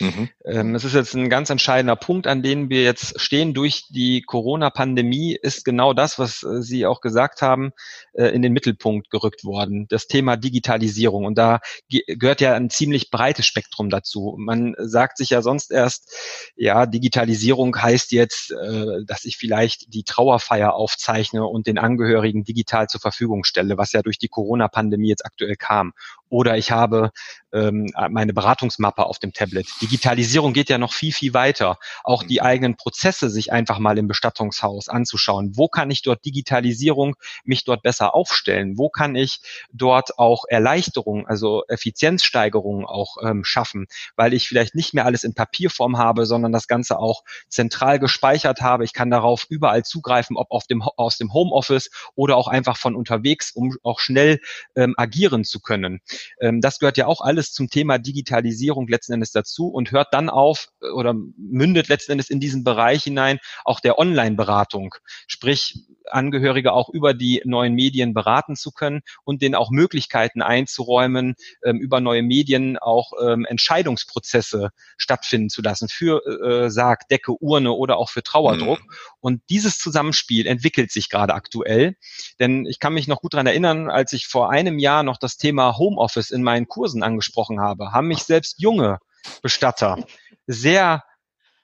[0.00, 0.28] Mhm.
[0.44, 3.54] Ähm, es ist jetzt ein ganz entscheidender Punkt, an dem wir jetzt stehen.
[3.54, 7.72] Durch die Corona-Pandemie ist genau das, was äh, Sie auch gesagt haben,
[8.12, 9.86] äh, in den Mittelpunkt gerückt worden.
[9.88, 11.24] Das Thema Digitalisierung.
[11.24, 14.36] Und da gehört ja ein ziemlich breites Spektrum dazu.
[14.38, 16.14] Man sagt sich ja sonst erst,
[16.56, 22.86] ja, Digitalisierung heißt jetzt, äh, dass ich vielleicht die Trauerfeier aufzeichne und den Angehörigen digital
[22.88, 25.92] zur Verfügung stelle, was ja durch die Corona-Pandemie jetzt aktuell kam.
[26.28, 27.10] Oder ich habe
[27.52, 29.66] ähm, meine Beratungsmappe auf dem Tablet.
[29.80, 31.78] Digitalisierung geht ja noch viel, viel weiter.
[32.04, 32.46] Auch die mhm.
[32.46, 35.56] eigenen Prozesse sich einfach mal im Bestattungshaus anzuschauen.
[35.56, 38.76] Wo kann ich dort Digitalisierung mich dort besser aufstellen?
[38.76, 39.40] Wo kann ich
[39.72, 43.86] dort auch Erleichterungen, also Effizienzsteigerungen auch ähm, schaffen?
[44.16, 48.60] Weil ich vielleicht nicht mehr alles in Papierform habe, sondern das Ganze auch zentral gespeichert
[48.60, 48.84] habe.
[48.84, 52.94] Ich kann darauf überall zugreifen, ob auf dem, aus dem Homeoffice oder auch einfach von
[52.94, 54.40] unterwegs, um auch schnell
[54.76, 56.00] ähm, agieren zu können.
[56.40, 60.30] Ähm, das gehört ja auch alles zum Thema Digitalisierung letzten Endes dazu und hört dann
[60.30, 64.94] auf äh, oder mündet letzten Endes in diesen Bereich hinein auch der Online-Beratung.
[65.26, 71.34] Sprich, Angehörige auch über die neuen Medien beraten zu können und denen auch Möglichkeiten einzuräumen,
[71.64, 77.72] ähm, über neue Medien auch ähm, Entscheidungsprozesse stattfinden zu lassen für äh, Sarg, Decke, Urne
[77.72, 78.80] oder auch für Trauerdruck.
[78.80, 78.92] Mhm.
[79.20, 81.96] Und dieses Zusammenspiel entwickelt sich gerade aktuell.
[82.38, 85.36] Denn ich kann mich noch gut dran erinnern, als ich vor einem Jahr noch das
[85.36, 88.98] Thema Homeoffice in meinen Kursen angesprochen habe, haben mich selbst junge
[89.42, 90.04] Bestatter
[90.46, 91.04] sehr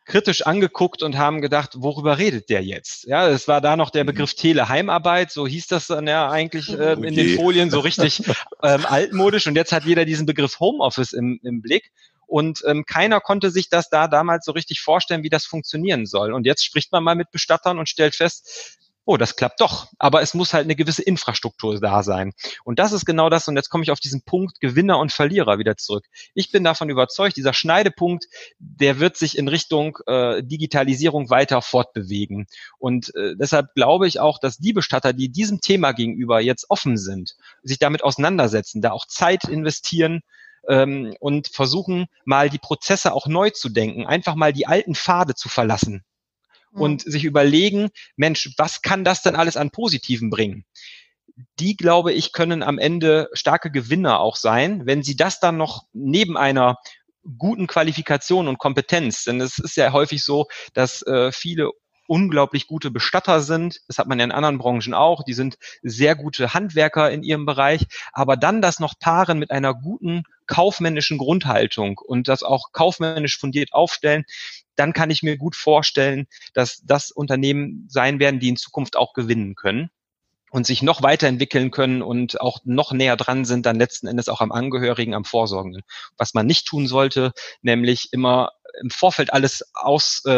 [0.04, 3.04] kritisch angeguckt und haben gedacht, worüber redet der jetzt?
[3.04, 4.08] Ja, es war da noch der mhm.
[4.08, 7.10] Begriff Teleheimarbeit, so hieß das dann ja eigentlich äh, in okay.
[7.10, 8.22] den Folien so richtig
[8.62, 11.90] ähm, altmodisch und jetzt hat jeder diesen Begriff Homeoffice im, im Blick.
[12.26, 16.32] Und ähm, keiner konnte sich das da damals so richtig vorstellen, wie das funktionieren soll.
[16.32, 19.88] Und jetzt spricht man mal mit Bestattern und stellt fest, oh, das klappt doch.
[19.98, 22.32] Aber es muss halt eine gewisse Infrastruktur da sein.
[22.64, 23.48] Und das ist genau das.
[23.48, 26.06] Und jetzt komme ich auf diesen Punkt Gewinner und Verlierer wieder zurück.
[26.34, 28.26] Ich bin davon überzeugt, dieser Schneidepunkt,
[28.58, 32.46] der wird sich in Richtung äh, Digitalisierung weiter fortbewegen.
[32.78, 36.96] Und äh, deshalb glaube ich auch, dass die Bestatter, die diesem Thema gegenüber jetzt offen
[36.96, 40.20] sind, sich damit auseinandersetzen, da auch Zeit investieren,
[40.66, 45.34] ähm, und versuchen mal die Prozesse auch neu zu denken, einfach mal die alten Pfade
[45.34, 46.04] zu verlassen
[46.74, 47.10] und mhm.
[47.10, 50.64] sich überlegen, Mensch, was kann das denn alles an Positiven bringen?
[51.58, 55.84] Die, glaube ich, können am Ende starke Gewinner auch sein, wenn sie das dann noch
[55.92, 56.78] neben einer
[57.38, 61.70] guten Qualifikation und Kompetenz, denn es ist ja häufig so, dass äh, viele
[62.06, 63.80] unglaublich gute Bestatter sind.
[63.88, 65.24] Das hat man ja in anderen Branchen auch.
[65.24, 67.86] Die sind sehr gute Handwerker in ihrem Bereich.
[68.12, 73.72] Aber dann das noch paaren mit einer guten kaufmännischen Grundhaltung und das auch kaufmännisch fundiert
[73.72, 74.24] aufstellen,
[74.76, 79.12] dann kann ich mir gut vorstellen, dass das Unternehmen sein werden, die in Zukunft auch
[79.12, 79.90] gewinnen können
[80.50, 84.40] und sich noch weiterentwickeln können und auch noch näher dran sind, dann letzten Endes auch
[84.40, 85.82] am Angehörigen, am Vorsorgenden.
[86.16, 87.32] Was man nicht tun sollte,
[87.62, 90.30] nämlich immer im Vorfeld alles aus äh,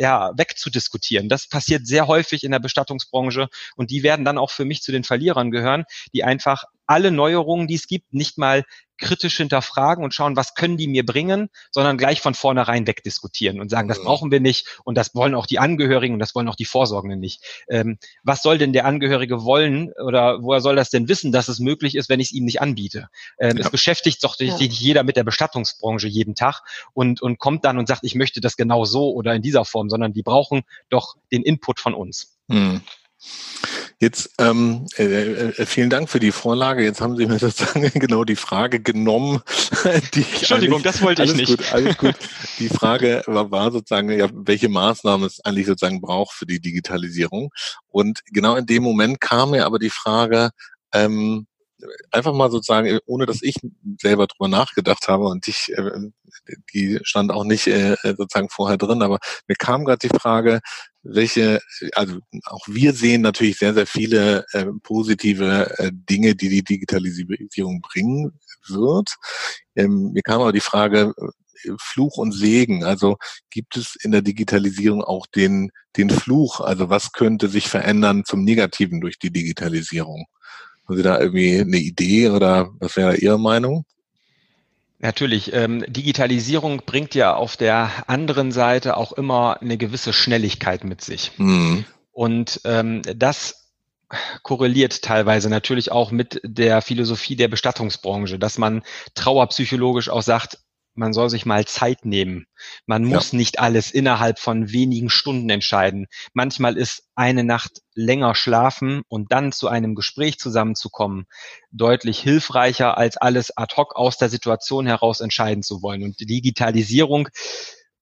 [0.00, 1.28] ja wegzudiskutieren.
[1.28, 4.92] Das passiert sehr häufig in der Bestattungsbranche und die werden dann auch für mich zu
[4.92, 8.64] den Verlierern gehören, die einfach alle Neuerungen, die es gibt, nicht mal
[9.00, 13.70] kritisch hinterfragen und schauen, was können die mir bringen, sondern gleich von vornherein wegdiskutieren und
[13.70, 16.56] sagen, das brauchen wir nicht und das wollen auch die Angehörigen und das wollen auch
[16.56, 17.42] die Vorsorgenden nicht.
[17.68, 21.58] Ähm, was soll denn der Angehörige wollen oder woher soll das denn wissen, dass es
[21.58, 23.08] möglich ist, wenn ich es ihm nicht anbiete?
[23.38, 23.64] Ähm, ja.
[23.64, 24.54] Es beschäftigt doch ja.
[24.58, 26.60] jeder mit der Bestattungsbranche jeden Tag
[26.92, 29.90] und, und kommt dann und sagt, ich möchte das genau so oder in dieser Form,
[29.90, 32.38] sondern die brauchen doch den Input von uns.
[32.48, 32.80] Hm.
[34.02, 36.82] Jetzt ähm, äh, äh, vielen Dank für die Vorlage.
[36.82, 39.42] Jetzt haben Sie mir sozusagen genau die Frage genommen,
[40.14, 41.58] die ich Entschuldigung, das wollte ich nicht.
[41.58, 42.14] Gut, alles gut.
[42.58, 47.50] Die Frage war, war sozusagen, ja, welche Maßnahmen es eigentlich sozusagen braucht für die Digitalisierung.
[47.88, 50.50] Und genau in dem Moment kam mir aber die Frage,
[50.94, 51.46] ähm,
[52.10, 53.56] einfach mal sozusagen, ohne dass ich
[54.00, 56.10] selber drüber nachgedacht habe und ich, äh,
[56.72, 60.60] die stand auch nicht äh, sozusagen vorher drin, aber mir kam gerade die Frage,
[61.02, 61.60] welche,
[61.94, 67.80] also auch wir sehen natürlich sehr, sehr viele äh, positive äh, Dinge, die die Digitalisierung
[67.80, 68.38] bringen
[68.68, 69.16] wird.
[69.76, 71.28] Ähm, mir kam aber die Frage, äh,
[71.78, 72.84] Fluch und Segen.
[72.84, 73.16] Also
[73.50, 76.60] gibt es in der Digitalisierung auch den, den Fluch?
[76.60, 80.26] Also was könnte sich verändern zum Negativen durch die Digitalisierung?
[80.90, 83.84] Haben Sie da irgendwie eine Idee oder was wäre Ihre Meinung?
[84.98, 91.00] Natürlich, ähm, Digitalisierung bringt ja auf der anderen Seite auch immer eine gewisse Schnelligkeit mit
[91.00, 91.30] sich.
[91.36, 91.84] Mhm.
[92.10, 93.70] Und ähm, das
[94.42, 98.82] korreliert teilweise natürlich auch mit der Philosophie der Bestattungsbranche, dass man
[99.14, 100.58] trauerpsychologisch auch sagt,
[101.00, 102.46] man soll sich mal Zeit nehmen.
[102.84, 103.38] Man muss ja.
[103.38, 106.06] nicht alles innerhalb von wenigen Stunden entscheiden.
[106.34, 111.24] Manchmal ist eine Nacht länger schlafen und dann zu einem Gespräch zusammenzukommen
[111.72, 116.02] deutlich hilfreicher, als alles ad hoc aus der Situation heraus entscheiden zu wollen.
[116.02, 117.30] Und die Digitalisierung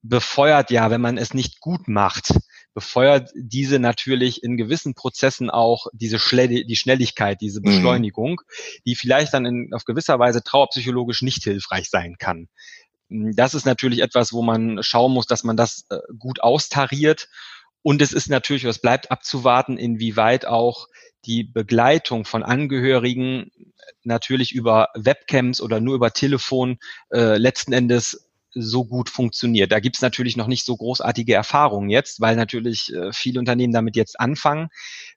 [0.02, 2.32] befeuert ja, wenn man es nicht gut macht,
[2.78, 7.64] befeuert diese natürlich in gewissen Prozessen auch diese Schle die Schnelligkeit, diese mhm.
[7.64, 8.82] Beschleunigung, mhm.
[8.86, 12.48] die vielleicht dann in, auf gewisser Weise trauerpsychologisch nicht hilfreich sein kann.
[13.08, 17.28] Das ist natürlich etwas, wo man schauen muss, dass man das äh, gut austariert.
[17.82, 20.88] Und es ist natürlich, es bleibt abzuwarten, inwieweit auch
[21.24, 23.50] die Begleitung von Angehörigen
[24.04, 26.78] natürlich über Webcams oder nur über Telefon
[27.10, 28.27] äh, letzten Endes
[28.62, 29.72] so gut funktioniert.
[29.72, 33.72] Da gibt es natürlich noch nicht so großartige Erfahrungen jetzt, weil natürlich äh, viele Unternehmen
[33.72, 34.68] damit jetzt anfangen.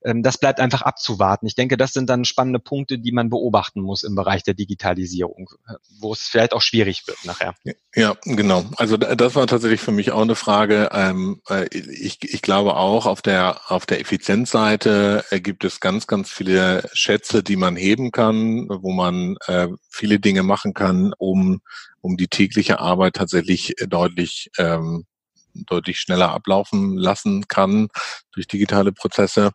[0.03, 1.47] Ähm, das bleibt einfach abzuwarten.
[1.47, 5.49] Ich denke, das sind dann spannende Punkte, die man beobachten muss im Bereich der Digitalisierung,
[5.67, 7.55] äh, wo es vielleicht auch schwierig wird nachher.
[7.95, 8.65] Ja, genau.
[8.77, 10.89] Also das war tatsächlich für mich auch eine Frage.
[10.93, 16.07] Ähm, äh, ich, ich glaube auch auf der auf der Effizienzseite äh, gibt es ganz
[16.07, 21.61] ganz viele Schätze, die man heben kann, wo man äh, viele Dinge machen kann, um
[22.01, 25.05] um die tägliche Arbeit tatsächlich äh, deutlich ähm,
[25.53, 27.89] deutlich schneller ablaufen lassen kann
[28.31, 29.51] durch digitale Prozesse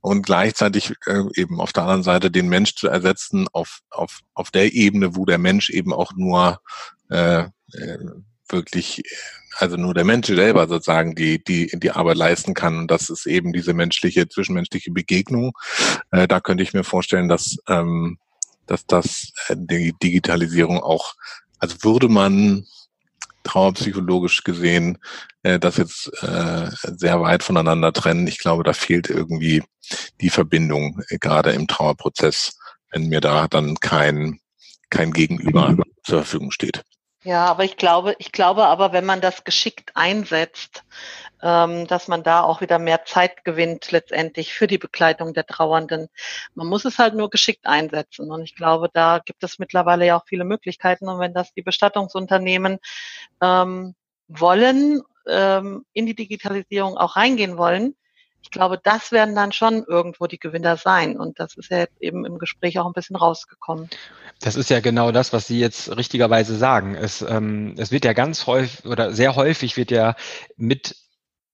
[0.00, 4.50] und gleichzeitig äh, eben auf der anderen Seite den Mensch zu ersetzen auf, auf, auf
[4.50, 6.60] der Ebene, wo der Mensch eben auch nur
[7.10, 7.98] äh, äh,
[8.48, 9.02] wirklich,
[9.58, 12.78] also nur der Mensch selber sozusagen die, die, die Arbeit leisten kann.
[12.78, 15.52] Und das ist eben diese menschliche, zwischenmenschliche Begegnung.
[16.10, 18.18] Äh, da könnte ich mir vorstellen, dass, ähm,
[18.66, 21.14] dass das äh, die Digitalisierung auch
[21.58, 22.66] also würde man
[23.44, 24.98] trauerpsychologisch gesehen
[25.42, 28.26] äh, das jetzt äh, sehr weit voneinander trennen.
[28.26, 29.62] Ich glaube, da fehlt irgendwie
[30.20, 32.58] die Verbindung, äh, gerade im Trauerprozess,
[32.90, 34.40] wenn mir da dann kein,
[34.90, 36.82] kein Gegenüber zur Verfügung steht.
[37.24, 40.84] Ja, aber ich glaube, ich glaube aber, wenn man das geschickt einsetzt,
[41.40, 46.08] dass man da auch wieder mehr Zeit gewinnt letztendlich für die Begleitung der Trauernden.
[46.54, 48.30] Man muss es halt nur geschickt einsetzen.
[48.30, 51.08] Und ich glaube, da gibt es mittlerweile ja auch viele Möglichkeiten.
[51.08, 52.78] Und wenn das die Bestattungsunternehmen
[53.40, 53.94] ähm,
[54.26, 57.94] wollen, ähm, in die Digitalisierung auch reingehen wollen,
[58.42, 61.18] ich glaube, das werden dann schon irgendwo die Gewinner sein.
[61.18, 63.90] Und das ist ja jetzt eben im Gespräch auch ein bisschen rausgekommen.
[64.40, 66.94] Das ist ja genau das, was Sie jetzt richtigerweise sagen.
[66.94, 70.14] Es, ähm, es wird ja ganz häufig oder sehr häufig wird ja
[70.56, 70.96] mit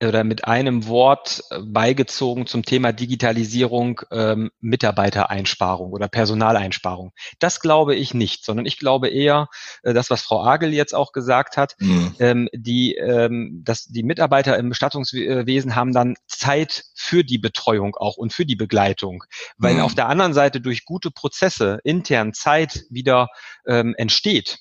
[0.05, 7.13] oder mit einem Wort äh, beigezogen zum Thema Digitalisierung ähm, Mitarbeitereinsparung oder Personaleinsparung.
[7.39, 9.49] Das glaube ich nicht, sondern ich glaube eher,
[9.83, 12.15] äh, das, was Frau Agel jetzt auch gesagt hat, mhm.
[12.19, 18.17] ähm, die, ähm, dass die Mitarbeiter im Bestattungswesen haben dann Zeit für die Betreuung auch
[18.17, 19.25] und für die Begleitung,
[19.57, 19.81] weil mhm.
[19.81, 23.29] auf der anderen Seite durch gute Prozesse intern Zeit wieder
[23.67, 24.59] ähm, entsteht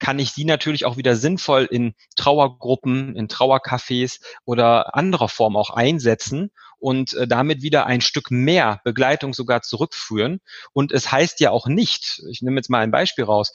[0.00, 5.70] kann ich sie natürlich auch wieder sinnvoll in Trauergruppen, in Trauercafés oder anderer Form auch
[5.70, 10.40] einsetzen und äh, damit wieder ein Stück mehr Begleitung sogar zurückführen.
[10.72, 13.52] Und es heißt ja auch nicht, ich nehme jetzt mal ein Beispiel raus,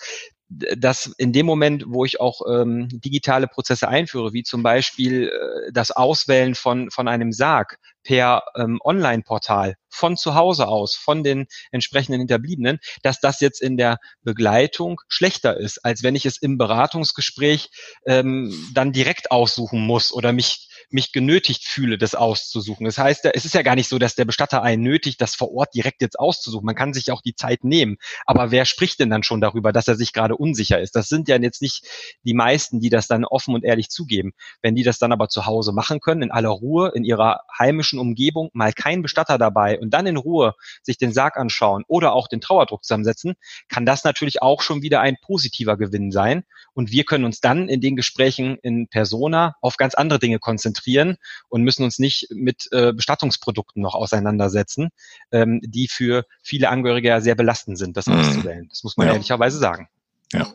[0.47, 5.71] dass in dem Moment, wo ich auch ähm, digitale Prozesse einführe, wie zum Beispiel äh,
[5.73, 11.47] das Auswählen von, von einem Sarg per ähm, Online-Portal von zu Hause aus, von den
[11.71, 16.57] entsprechenden Hinterbliebenen, dass das jetzt in der Begleitung schlechter ist, als wenn ich es im
[16.57, 17.69] Beratungsgespräch
[18.05, 22.85] ähm, dann direkt aussuchen muss oder mich mich genötigt fühle, das auszusuchen.
[22.85, 25.51] Das heißt, es ist ja gar nicht so, dass der Bestatter einen nötigt, das vor
[25.53, 26.65] Ort direkt jetzt auszusuchen.
[26.65, 27.97] Man kann sich auch die Zeit nehmen.
[28.25, 30.95] Aber wer spricht denn dann schon darüber, dass er sich gerade unsicher ist?
[30.95, 31.85] Das sind ja jetzt nicht
[32.23, 34.33] die meisten, die das dann offen und ehrlich zugeben.
[34.61, 37.99] Wenn die das dann aber zu Hause machen können, in aller Ruhe, in ihrer heimischen
[37.99, 42.27] Umgebung, mal kein Bestatter dabei und dann in Ruhe sich den Sarg anschauen oder auch
[42.27, 43.35] den Trauerdruck zusammensetzen,
[43.69, 46.43] kann das natürlich auch schon wieder ein positiver Gewinn sein.
[46.73, 50.74] Und wir können uns dann in den Gesprächen in Persona auf ganz andere Dinge konzentrieren
[50.75, 51.17] konzentrieren
[51.49, 54.89] und müssen uns nicht mit äh, Bestattungsprodukten noch auseinandersetzen,
[55.31, 58.19] ähm, die für viele Angehörige ja sehr belastend sind, das mhm.
[58.19, 58.67] auszuwählen.
[58.69, 59.13] Das muss man ja.
[59.13, 59.87] ehrlicherweise sagen.
[60.33, 60.51] Ja.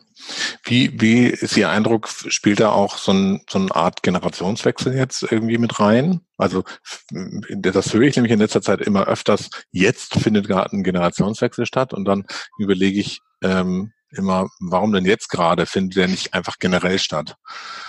[0.63, 5.23] Wie, wie ist Ihr Eindruck, spielt da auch so, ein, so eine Art Generationswechsel jetzt
[5.23, 6.21] irgendwie mit rein?
[6.37, 6.63] Also
[7.49, 9.49] das höre ich nämlich in letzter Zeit immer öfters.
[9.71, 12.25] Jetzt findet gerade ein Generationswechsel statt und dann
[12.59, 15.65] überlege ich, ähm, immer, warum denn jetzt gerade?
[15.65, 17.35] Findet der nicht einfach generell statt?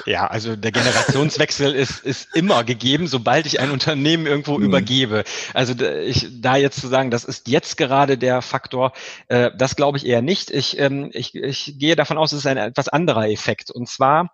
[0.06, 4.64] Ja, also der Generationswechsel ist, ist immer gegeben, sobald ich ein Unternehmen irgendwo mhm.
[4.64, 5.24] übergebe.
[5.54, 8.92] Also ich, da jetzt zu sagen, das ist jetzt gerade der Faktor,
[9.28, 10.50] äh, das glaube ich eher nicht.
[10.50, 13.70] Ich, ähm, ich, ich gehe davon aus, es ist ein etwas anderer Effekt.
[13.70, 14.32] Und zwar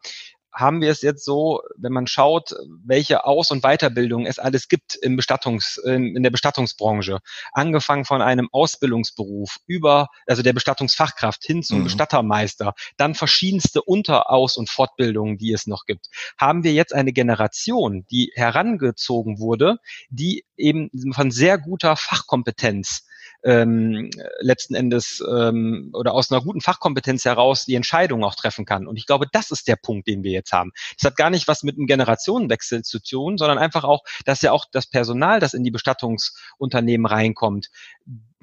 [0.52, 4.96] haben wir es jetzt so, wenn man schaut, welche Aus- und Weiterbildung es alles gibt
[4.96, 7.18] im Bestattungs, in der Bestattungsbranche,
[7.52, 11.84] angefangen von einem Ausbildungsberuf über, also der Bestattungsfachkraft hin zum mhm.
[11.84, 16.08] Bestattermeister, dann verschiedenste Unter-, Aus- und Fortbildungen, die es noch gibt,
[16.38, 19.78] haben wir jetzt eine Generation, die herangezogen wurde,
[20.10, 23.07] die eben von sehr guter Fachkompetenz
[23.44, 28.86] ähm, letzten Endes ähm, oder aus einer guten Fachkompetenz heraus die Entscheidung auch treffen kann.
[28.86, 30.72] Und ich glaube, das ist der Punkt, den wir jetzt haben.
[30.96, 34.52] Das hat gar nicht was mit einem Generationenwechsel zu tun, sondern einfach auch, dass ja
[34.52, 37.68] auch das Personal, das in die Bestattungsunternehmen reinkommt,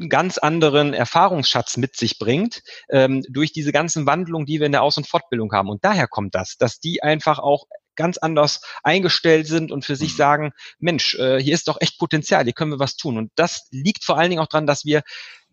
[0.09, 4.83] ganz anderen Erfahrungsschatz mit sich bringt, ähm, durch diese ganzen Wandlungen, die wir in der
[4.83, 5.69] Aus- und Fortbildung haben.
[5.69, 10.13] Und daher kommt das, dass die einfach auch ganz anders eingestellt sind und für sich
[10.13, 10.17] mhm.
[10.17, 13.17] sagen, Mensch, äh, hier ist doch echt Potenzial, hier können wir was tun.
[13.17, 15.03] Und das liegt vor allen Dingen auch daran, dass wir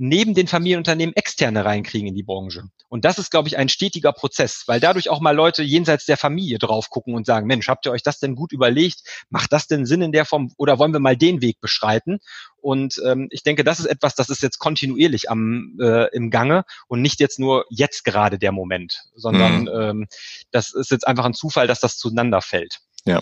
[0.03, 2.65] neben den Familienunternehmen externe reinkriegen in die Branche.
[2.89, 6.17] Und das ist, glaube ich, ein stetiger Prozess, weil dadurch auch mal Leute jenseits der
[6.17, 9.05] Familie drauf gucken und sagen, Mensch, habt ihr euch das denn gut überlegt?
[9.31, 12.19] Macht das denn Sinn in der Form oder wollen wir mal den Weg beschreiten?
[12.57, 16.65] Und ähm, ich denke, das ist etwas, das ist jetzt kontinuierlich am äh, im Gange
[16.89, 19.69] und nicht jetzt nur jetzt gerade der Moment, sondern mhm.
[19.73, 20.07] ähm,
[20.51, 22.81] das ist jetzt einfach ein Zufall, dass das zueinander fällt.
[23.05, 23.21] Ja,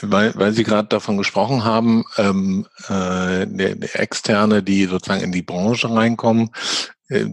[0.00, 5.32] weil, weil Sie gerade davon gesprochen haben, ähm, äh, der, der Externe, die sozusagen in
[5.32, 6.50] die Branche reinkommen,
[7.08, 7.26] äh,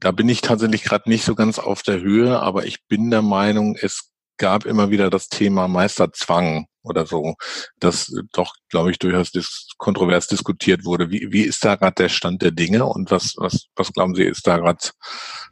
[0.00, 3.22] da bin ich tatsächlich gerade nicht so ganz auf der Höhe, aber ich bin der
[3.22, 7.34] Meinung, es gab immer wieder das Thema Meisterzwang oder so,
[7.78, 11.10] das doch, glaube ich, durchaus dis kontrovers diskutiert wurde.
[11.10, 14.24] Wie, wie ist da gerade der Stand der Dinge und was, was, was glauben Sie,
[14.24, 14.90] ist da gerade,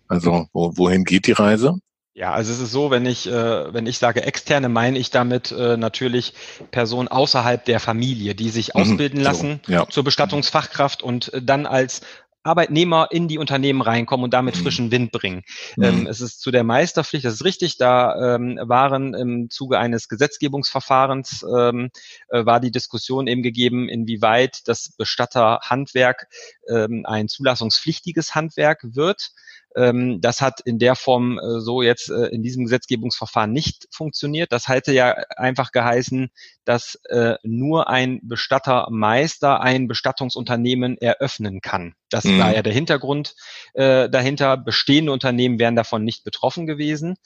[0.08, 1.74] also wo, wohin geht die Reise?
[2.16, 5.52] Ja, also es ist so, wenn ich, äh, wenn ich sage externe, meine ich damit
[5.52, 6.32] äh, natürlich
[6.70, 9.86] Personen außerhalb der Familie, die sich mhm, ausbilden lassen so, ja.
[9.86, 12.00] zur Bestattungsfachkraft und äh, dann als
[12.42, 14.62] Arbeitnehmer in die Unternehmen reinkommen und damit mhm.
[14.62, 15.42] frischen Wind bringen.
[15.76, 15.84] Mhm.
[15.84, 20.08] Ähm, es ist zu der Meisterpflicht, das ist richtig, da ähm, waren im Zuge eines
[20.08, 21.90] Gesetzgebungsverfahrens ähm,
[22.30, 26.28] äh, war die Diskussion eben gegeben, inwieweit das Bestatterhandwerk
[26.66, 29.32] ähm, ein zulassungspflichtiges Handwerk wird.
[29.76, 34.50] Ähm, das hat in der Form äh, so jetzt äh, in diesem Gesetzgebungsverfahren nicht funktioniert.
[34.50, 36.30] Das hätte ja einfach geheißen,
[36.64, 41.94] dass äh, nur ein Bestattermeister ein Bestattungsunternehmen eröffnen kann.
[42.08, 42.38] Das mhm.
[42.38, 43.34] war ja der Hintergrund
[43.74, 44.56] äh, dahinter.
[44.56, 47.16] Bestehende Unternehmen wären davon nicht betroffen gewesen.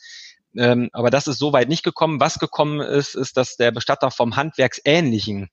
[0.56, 2.18] Ähm, aber das ist soweit nicht gekommen.
[2.18, 5.50] Was gekommen ist, ist, dass der Bestatter vom handwerksähnlichen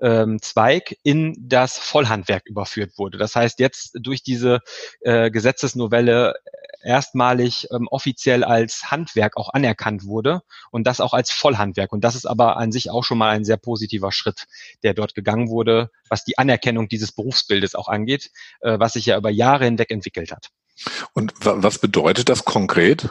[0.00, 3.18] ähm, Zweig in das Vollhandwerk überführt wurde.
[3.18, 4.60] Das heißt, jetzt durch diese
[5.00, 6.34] äh, Gesetzesnovelle
[6.84, 11.92] erstmalig ähm, offiziell als Handwerk auch anerkannt wurde und das auch als Vollhandwerk.
[11.92, 14.46] Und das ist aber an sich auch schon mal ein sehr positiver Schritt,
[14.82, 18.30] der dort gegangen wurde, was die Anerkennung dieses Berufsbildes auch angeht,
[18.60, 20.50] äh, was sich ja über Jahre hinweg entwickelt hat.
[21.12, 23.10] Und was bedeutet das konkret?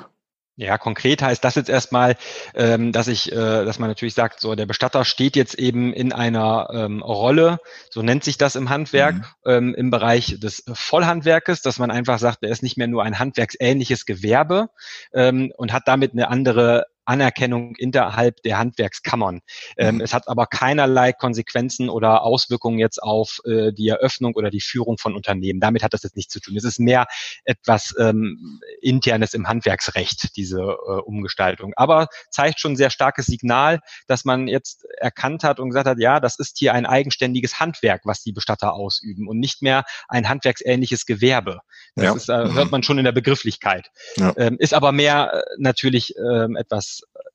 [0.56, 2.16] Ja, konkret heißt das jetzt erstmal,
[2.54, 6.14] ähm, dass ich, äh, dass man natürlich sagt, so der Bestatter steht jetzt eben in
[6.14, 7.58] einer ähm, Rolle,
[7.90, 9.24] so nennt sich das im Handwerk, mhm.
[9.46, 13.18] ähm, im Bereich des Vollhandwerkes, dass man einfach sagt, er ist nicht mehr nur ein
[13.18, 14.70] handwerksähnliches Gewerbe
[15.12, 19.42] ähm, und hat damit eine andere Anerkennung innerhalb der Handwerkskammern.
[19.78, 20.02] Ähm, mhm.
[20.02, 24.98] es hat aber keinerlei Konsequenzen oder Auswirkungen jetzt auf äh, die Eröffnung oder die Führung
[24.98, 25.60] von Unternehmen.
[25.60, 26.56] Damit hat das jetzt nichts zu tun.
[26.56, 27.06] Es ist mehr
[27.46, 31.74] etwas ähm, Internes im Handwerksrecht, diese äh, Umgestaltung.
[31.76, 36.00] Aber zeigt schon ein sehr starkes Signal, dass man jetzt erkannt hat und gesagt hat,
[36.00, 40.30] ja, das ist hier ein eigenständiges Handwerk, was die Bestatter ausüben und nicht mehr ein
[40.30, 41.60] handwerksähnliches Gewerbe.
[41.96, 42.16] Das ja.
[42.16, 42.72] ist, äh, hört mhm.
[42.72, 43.90] man schon in der Begrifflichkeit.
[44.18, 44.34] Ja.
[44.38, 46.93] Ähm, ist aber mehr äh, natürlich ähm, etwas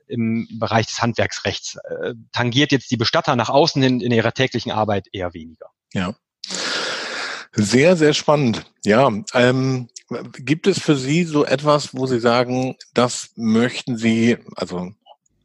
[0.08, 1.76] im Bereich des Handwerksrechts.
[1.76, 5.70] Äh, tangiert jetzt die Bestatter nach außen hin in ihrer täglichen Arbeit eher weniger.
[5.92, 6.14] Ja.
[7.52, 8.70] Sehr, sehr spannend.
[8.84, 9.88] Ja, ähm,
[10.38, 14.92] gibt es für Sie so etwas, wo Sie sagen, das möchten Sie, also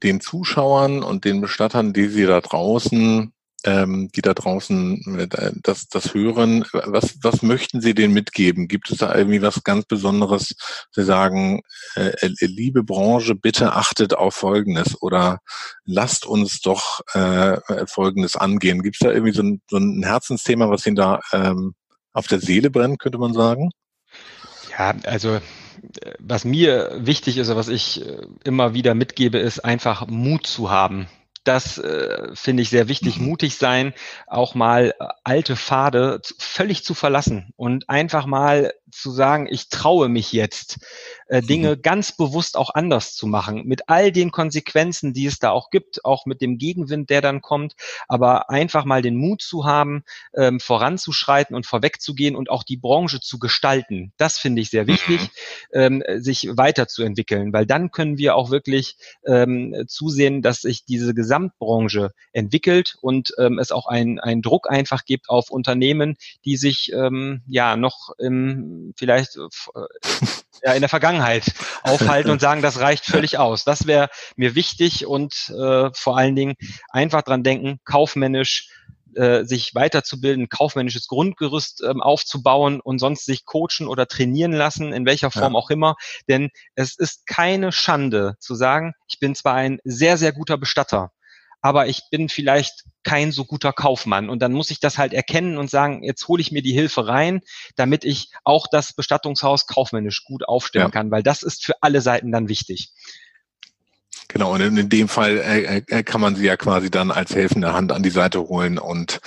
[0.04, 3.34] den Zuschauern und den Bestattern, die Sie da draußen
[3.64, 8.68] ähm, die da draußen äh, das, das hören, was, was möchten Sie denen mitgeben?
[8.68, 10.56] Gibt es da irgendwie was ganz Besonderes?
[10.92, 11.62] Sie sagen,
[11.96, 15.40] äh, äh, liebe Branche, bitte achtet auf Folgendes oder
[15.86, 17.58] lasst uns doch äh,
[17.88, 18.84] Folgendes angehen.
[18.84, 21.74] Gibt es da irgendwie so ein, so ein Herzensthema, was Ihnen da ähm,
[22.12, 23.72] auf der Seele brennt, könnte man sagen?
[24.78, 25.40] Ja, also
[26.20, 28.04] was mir wichtig ist, oder was ich
[28.44, 31.08] immer wieder mitgebe, ist einfach Mut zu haben.
[31.44, 33.26] Das äh, finde ich sehr wichtig, mhm.
[33.26, 33.94] mutig sein,
[34.28, 40.10] auch mal äh, alte Pfade völlig zu verlassen und einfach mal zu sagen, ich traue
[40.10, 40.80] mich jetzt,
[41.28, 41.82] äh, Dinge mhm.
[41.82, 46.06] ganz bewusst auch anders zu machen, mit all den Konsequenzen, die es da auch gibt,
[46.06, 47.74] auch mit dem Gegenwind, der dann kommt,
[48.08, 50.04] aber einfach mal den Mut zu haben,
[50.36, 54.14] ähm, voranzuschreiten und vorwegzugehen und auch die Branche zu gestalten.
[54.18, 55.22] Das finde ich sehr wichtig,
[55.74, 56.04] mhm.
[56.04, 62.12] ähm, sich weiterzuentwickeln, weil dann können wir auch wirklich ähm, zusehen, dass sich diese Gesamtbranche
[62.32, 66.16] entwickelt und ähm, es auch einen Druck einfach gibt auf Unternehmen,
[66.46, 69.48] die sich ähm, ja noch im vielleicht äh,
[70.64, 71.54] ja, in der Vergangenheit
[71.84, 73.64] aufhalten und sagen, das reicht völlig aus.
[73.64, 76.56] Das wäre mir wichtig und äh, vor allen Dingen
[76.90, 78.70] einfach dran denken, kaufmännisch
[79.16, 85.06] äh, sich weiterzubilden, kaufmännisches Grundgerüst ähm, aufzubauen und sonst sich coachen oder trainieren lassen, in
[85.06, 85.60] welcher Form ja.
[85.60, 85.96] auch immer.
[86.28, 91.12] Denn es ist keine Schande zu sagen, ich bin zwar ein sehr, sehr guter Bestatter,
[91.64, 94.30] aber ich bin vielleicht kein so guter Kaufmann.
[94.30, 97.08] Und dann muss ich das halt erkennen und sagen, jetzt hole ich mir die Hilfe
[97.08, 97.40] rein,
[97.78, 100.92] damit ich auch das Bestattungshaus kaufmännisch gut aufstellen ja.
[100.92, 102.92] kann, weil das ist für alle Seiten dann wichtig.
[104.28, 107.72] Genau, und in dem Fall äh, äh, kann man sie ja quasi dann als helfende
[107.72, 109.20] Hand an die Seite holen und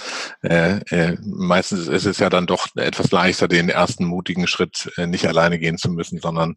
[0.42, 5.06] äh, äh, meistens ist es ja dann doch etwas leichter, den ersten mutigen Schritt äh,
[5.06, 6.56] nicht alleine gehen zu müssen, sondern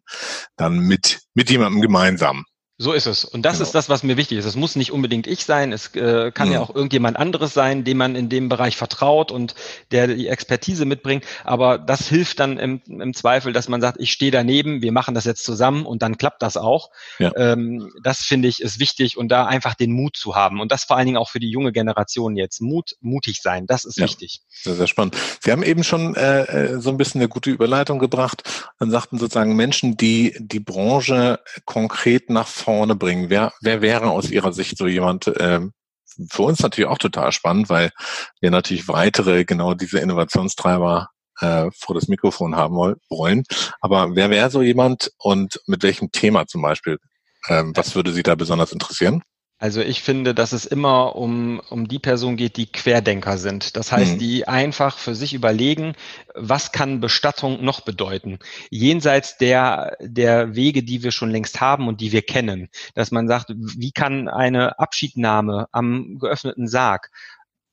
[0.56, 2.44] dann mit, mit jemandem gemeinsam.
[2.82, 3.26] So ist es.
[3.26, 3.64] Und das genau.
[3.64, 4.46] ist das, was mir wichtig ist.
[4.46, 5.70] Es muss nicht unbedingt ich sein.
[5.70, 6.54] Es äh, kann mhm.
[6.54, 9.54] ja auch irgendjemand anderes sein, dem man in dem Bereich vertraut und
[9.90, 11.26] der die Expertise mitbringt.
[11.44, 15.14] Aber das hilft dann im, im Zweifel, dass man sagt, ich stehe daneben, wir machen
[15.14, 16.88] das jetzt zusammen und dann klappt das auch.
[17.18, 17.30] Ja.
[17.36, 20.58] Ähm, das finde ich ist wichtig und da einfach den Mut zu haben.
[20.58, 22.62] Und das vor allen Dingen auch für die junge Generation jetzt.
[22.62, 24.04] Mut, mutig sein, das ist ja.
[24.04, 24.40] wichtig.
[24.48, 25.18] Sehr, sehr spannend.
[25.40, 28.42] Sie haben eben schon äh, äh, so ein bisschen eine gute Überleitung gebracht.
[28.78, 33.30] Dann sagten sozusagen Menschen, die die Branche konkret nach vorne vorne bringen?
[33.30, 35.30] Wer, wer wäre aus Ihrer Sicht so jemand?
[35.38, 35.72] Ähm,
[36.30, 37.90] für uns natürlich auch total spannend, weil
[38.40, 41.08] wir natürlich weitere genau diese Innovationstreiber
[41.40, 43.44] äh, vor das Mikrofon haben wollen.
[43.80, 46.98] Aber wer wäre so jemand und mit welchem Thema zum Beispiel?
[47.48, 49.22] Ähm, was würde Sie da besonders interessieren?
[49.60, 53.76] Also ich finde, dass es immer um, um die Person geht, die Querdenker sind.
[53.76, 54.18] Das heißt, mhm.
[54.18, 55.94] die einfach für sich überlegen,
[56.34, 58.38] was kann Bestattung noch bedeuten?
[58.70, 62.70] Jenseits der, der Wege, die wir schon längst haben und die wir kennen.
[62.94, 67.10] Dass man sagt, wie kann eine Abschiednahme am geöffneten Sarg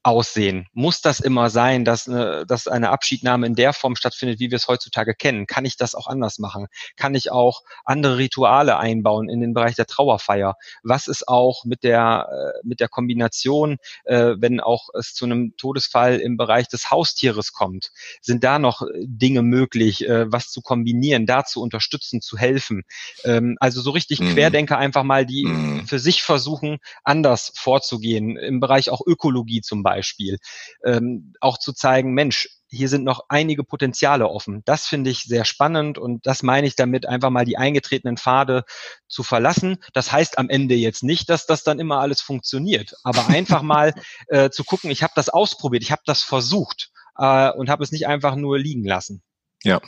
[0.07, 0.67] aussehen?
[0.71, 4.55] Muss das immer sein, dass eine, dass eine Abschiednahme in der Form stattfindet, wie wir
[4.55, 5.47] es heutzutage kennen?
[5.47, 6.67] Kann ich das auch anders machen?
[6.95, 10.55] Kann ich auch andere Rituale einbauen in den Bereich der Trauerfeier?
[10.81, 15.57] Was ist auch mit der, äh, mit der Kombination, äh, wenn auch es zu einem
[15.57, 17.91] Todesfall im Bereich des Haustieres kommt?
[18.21, 22.83] Sind da noch Dinge möglich, äh, was zu kombinieren, da zu unterstützen, zu helfen?
[23.25, 24.35] Ähm, also so richtig mhm.
[24.35, 25.85] Querdenker einfach mal, die mhm.
[25.85, 30.37] für sich versuchen, anders vorzugehen, im Bereich auch Ökologie zum Beispiel Beispiel.
[30.85, 34.61] Ähm, auch zu zeigen, Mensch, hier sind noch einige Potenziale offen.
[34.65, 38.63] Das finde ich sehr spannend und das meine ich damit, einfach mal die eingetretenen Pfade
[39.07, 39.77] zu verlassen.
[39.93, 43.93] Das heißt am Ende jetzt nicht, dass das dann immer alles funktioniert, aber einfach mal
[44.27, 47.91] äh, zu gucken, ich habe das ausprobiert, ich habe das versucht äh, und habe es
[47.91, 49.23] nicht einfach nur liegen lassen.
[49.63, 49.81] Ja.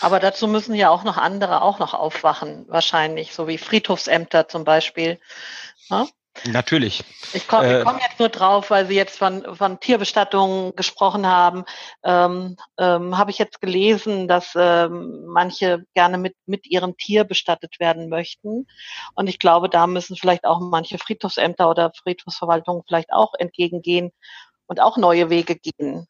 [0.00, 4.64] Aber dazu müssen ja auch noch andere auch noch aufwachen, wahrscheinlich, so wie Friedhofsämter zum
[4.64, 5.18] Beispiel.
[5.88, 6.06] Ja?
[6.46, 7.04] Natürlich.
[7.32, 11.64] Ich komme äh, komm jetzt nur drauf, weil Sie jetzt von, von Tierbestattungen gesprochen haben.
[12.02, 17.80] Ähm, ähm, Habe ich jetzt gelesen, dass ähm, manche gerne mit, mit ihrem Tier bestattet
[17.80, 18.66] werden möchten.
[19.14, 24.12] Und ich glaube, da müssen vielleicht auch manche Friedhofsämter oder Friedhofsverwaltungen vielleicht auch entgegengehen
[24.66, 26.06] und auch neue Wege gehen.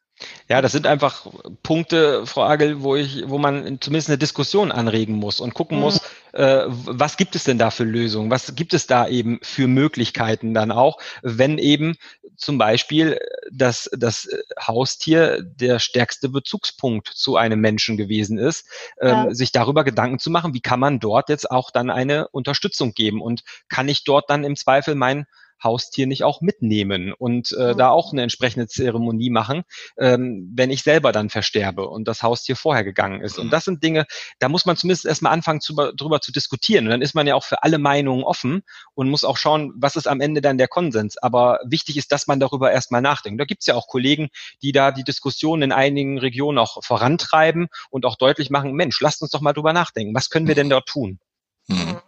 [0.47, 1.27] Ja, das sind einfach
[1.63, 5.83] Punkte, Frau Agel, wo ich, wo man zumindest eine Diskussion anregen muss und gucken mhm.
[5.83, 6.01] muss,
[6.33, 8.29] äh, was gibt es denn da für Lösungen?
[8.31, 11.95] Was gibt es da eben für Möglichkeiten dann auch, wenn eben
[12.35, 13.19] zum Beispiel
[13.51, 18.67] das, das Haustier der stärkste Bezugspunkt zu einem Menschen gewesen ist,
[19.01, 19.33] ähm, ja.
[19.33, 23.21] sich darüber Gedanken zu machen, wie kann man dort jetzt auch dann eine Unterstützung geben
[23.21, 25.25] und kann ich dort dann im Zweifel mein
[25.63, 27.77] Haustier nicht auch mitnehmen und äh, mhm.
[27.77, 29.63] da auch eine entsprechende Zeremonie machen,
[29.97, 33.37] ähm, wenn ich selber dann versterbe und das Haustier vorher gegangen ist.
[33.37, 33.51] Und mhm.
[33.51, 34.05] das sind Dinge,
[34.39, 36.85] da muss man zumindest erstmal anfangen, zu, drüber zu diskutieren.
[36.85, 39.95] Und dann ist man ja auch für alle Meinungen offen und muss auch schauen, was
[39.95, 41.17] ist am Ende dann der Konsens.
[41.17, 43.39] Aber wichtig ist, dass man darüber erstmal nachdenkt.
[43.39, 44.29] Da gibt es ja auch Kollegen,
[44.61, 49.21] die da die Diskussion in einigen Regionen auch vorantreiben und auch deutlich machen, Mensch, lasst
[49.21, 50.15] uns doch mal drüber nachdenken.
[50.15, 51.19] Was können wir denn dort tun?
[51.67, 51.99] Mhm.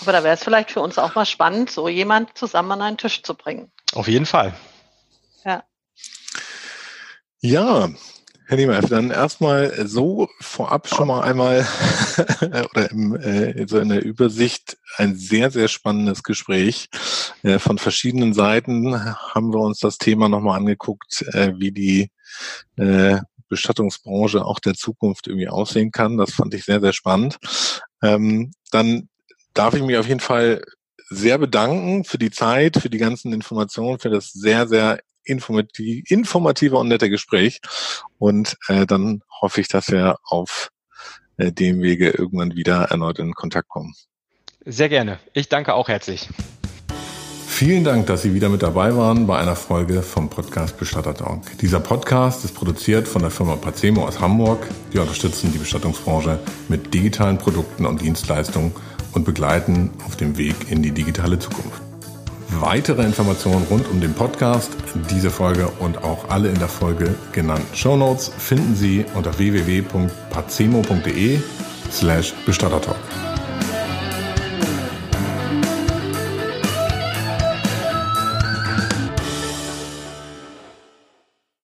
[0.00, 2.96] Aber da wäre es vielleicht für uns auch mal spannend, so jemand zusammen an einen
[2.98, 3.70] Tisch zu bringen.
[3.94, 4.54] Auf jeden Fall.
[5.44, 5.64] Ja.
[7.40, 7.88] Ja,
[8.48, 11.68] Herr Niemeyer, dann erstmal so vorab schon mal einmal
[12.40, 16.88] oder im, äh, so in der Übersicht ein sehr, sehr spannendes Gespräch.
[17.42, 22.10] Äh, von verschiedenen Seiten haben wir uns das Thema nochmal angeguckt, äh, wie die
[22.76, 23.18] äh,
[23.50, 26.16] Bestattungsbranche auch der Zukunft irgendwie aussehen kann.
[26.16, 27.36] Das fand ich sehr, sehr spannend.
[28.02, 29.10] Ähm, dann
[29.58, 30.62] darf ich mich auf jeden Fall
[31.10, 36.76] sehr bedanken für die Zeit, für die ganzen Informationen, für das sehr, sehr informativ, informative
[36.76, 37.60] und nette Gespräch.
[38.18, 40.70] Und äh, dann hoffe ich, dass wir auf
[41.38, 43.94] äh, dem Wege irgendwann wieder erneut in Kontakt kommen.
[44.64, 45.18] Sehr gerne.
[45.32, 46.28] Ich danke auch herzlich.
[47.46, 51.58] Vielen Dank, dass Sie wieder mit dabei waren bei einer Folge vom Podcast Bestatter Talk.
[51.58, 54.68] Dieser Podcast ist produziert von der Firma Pacemo aus Hamburg.
[54.92, 56.38] Wir unterstützen die Bestattungsbranche
[56.68, 58.72] mit digitalen Produkten und Dienstleistungen
[59.12, 61.82] und begleiten auf dem Weg in die digitale Zukunft.
[62.50, 64.70] Weitere Informationen rund um den Podcast,
[65.10, 71.40] diese Folge und auch alle in der Folge genannten Shownotes finden Sie unter www.pacemo.de
[71.90, 73.27] slash Bestattertalk.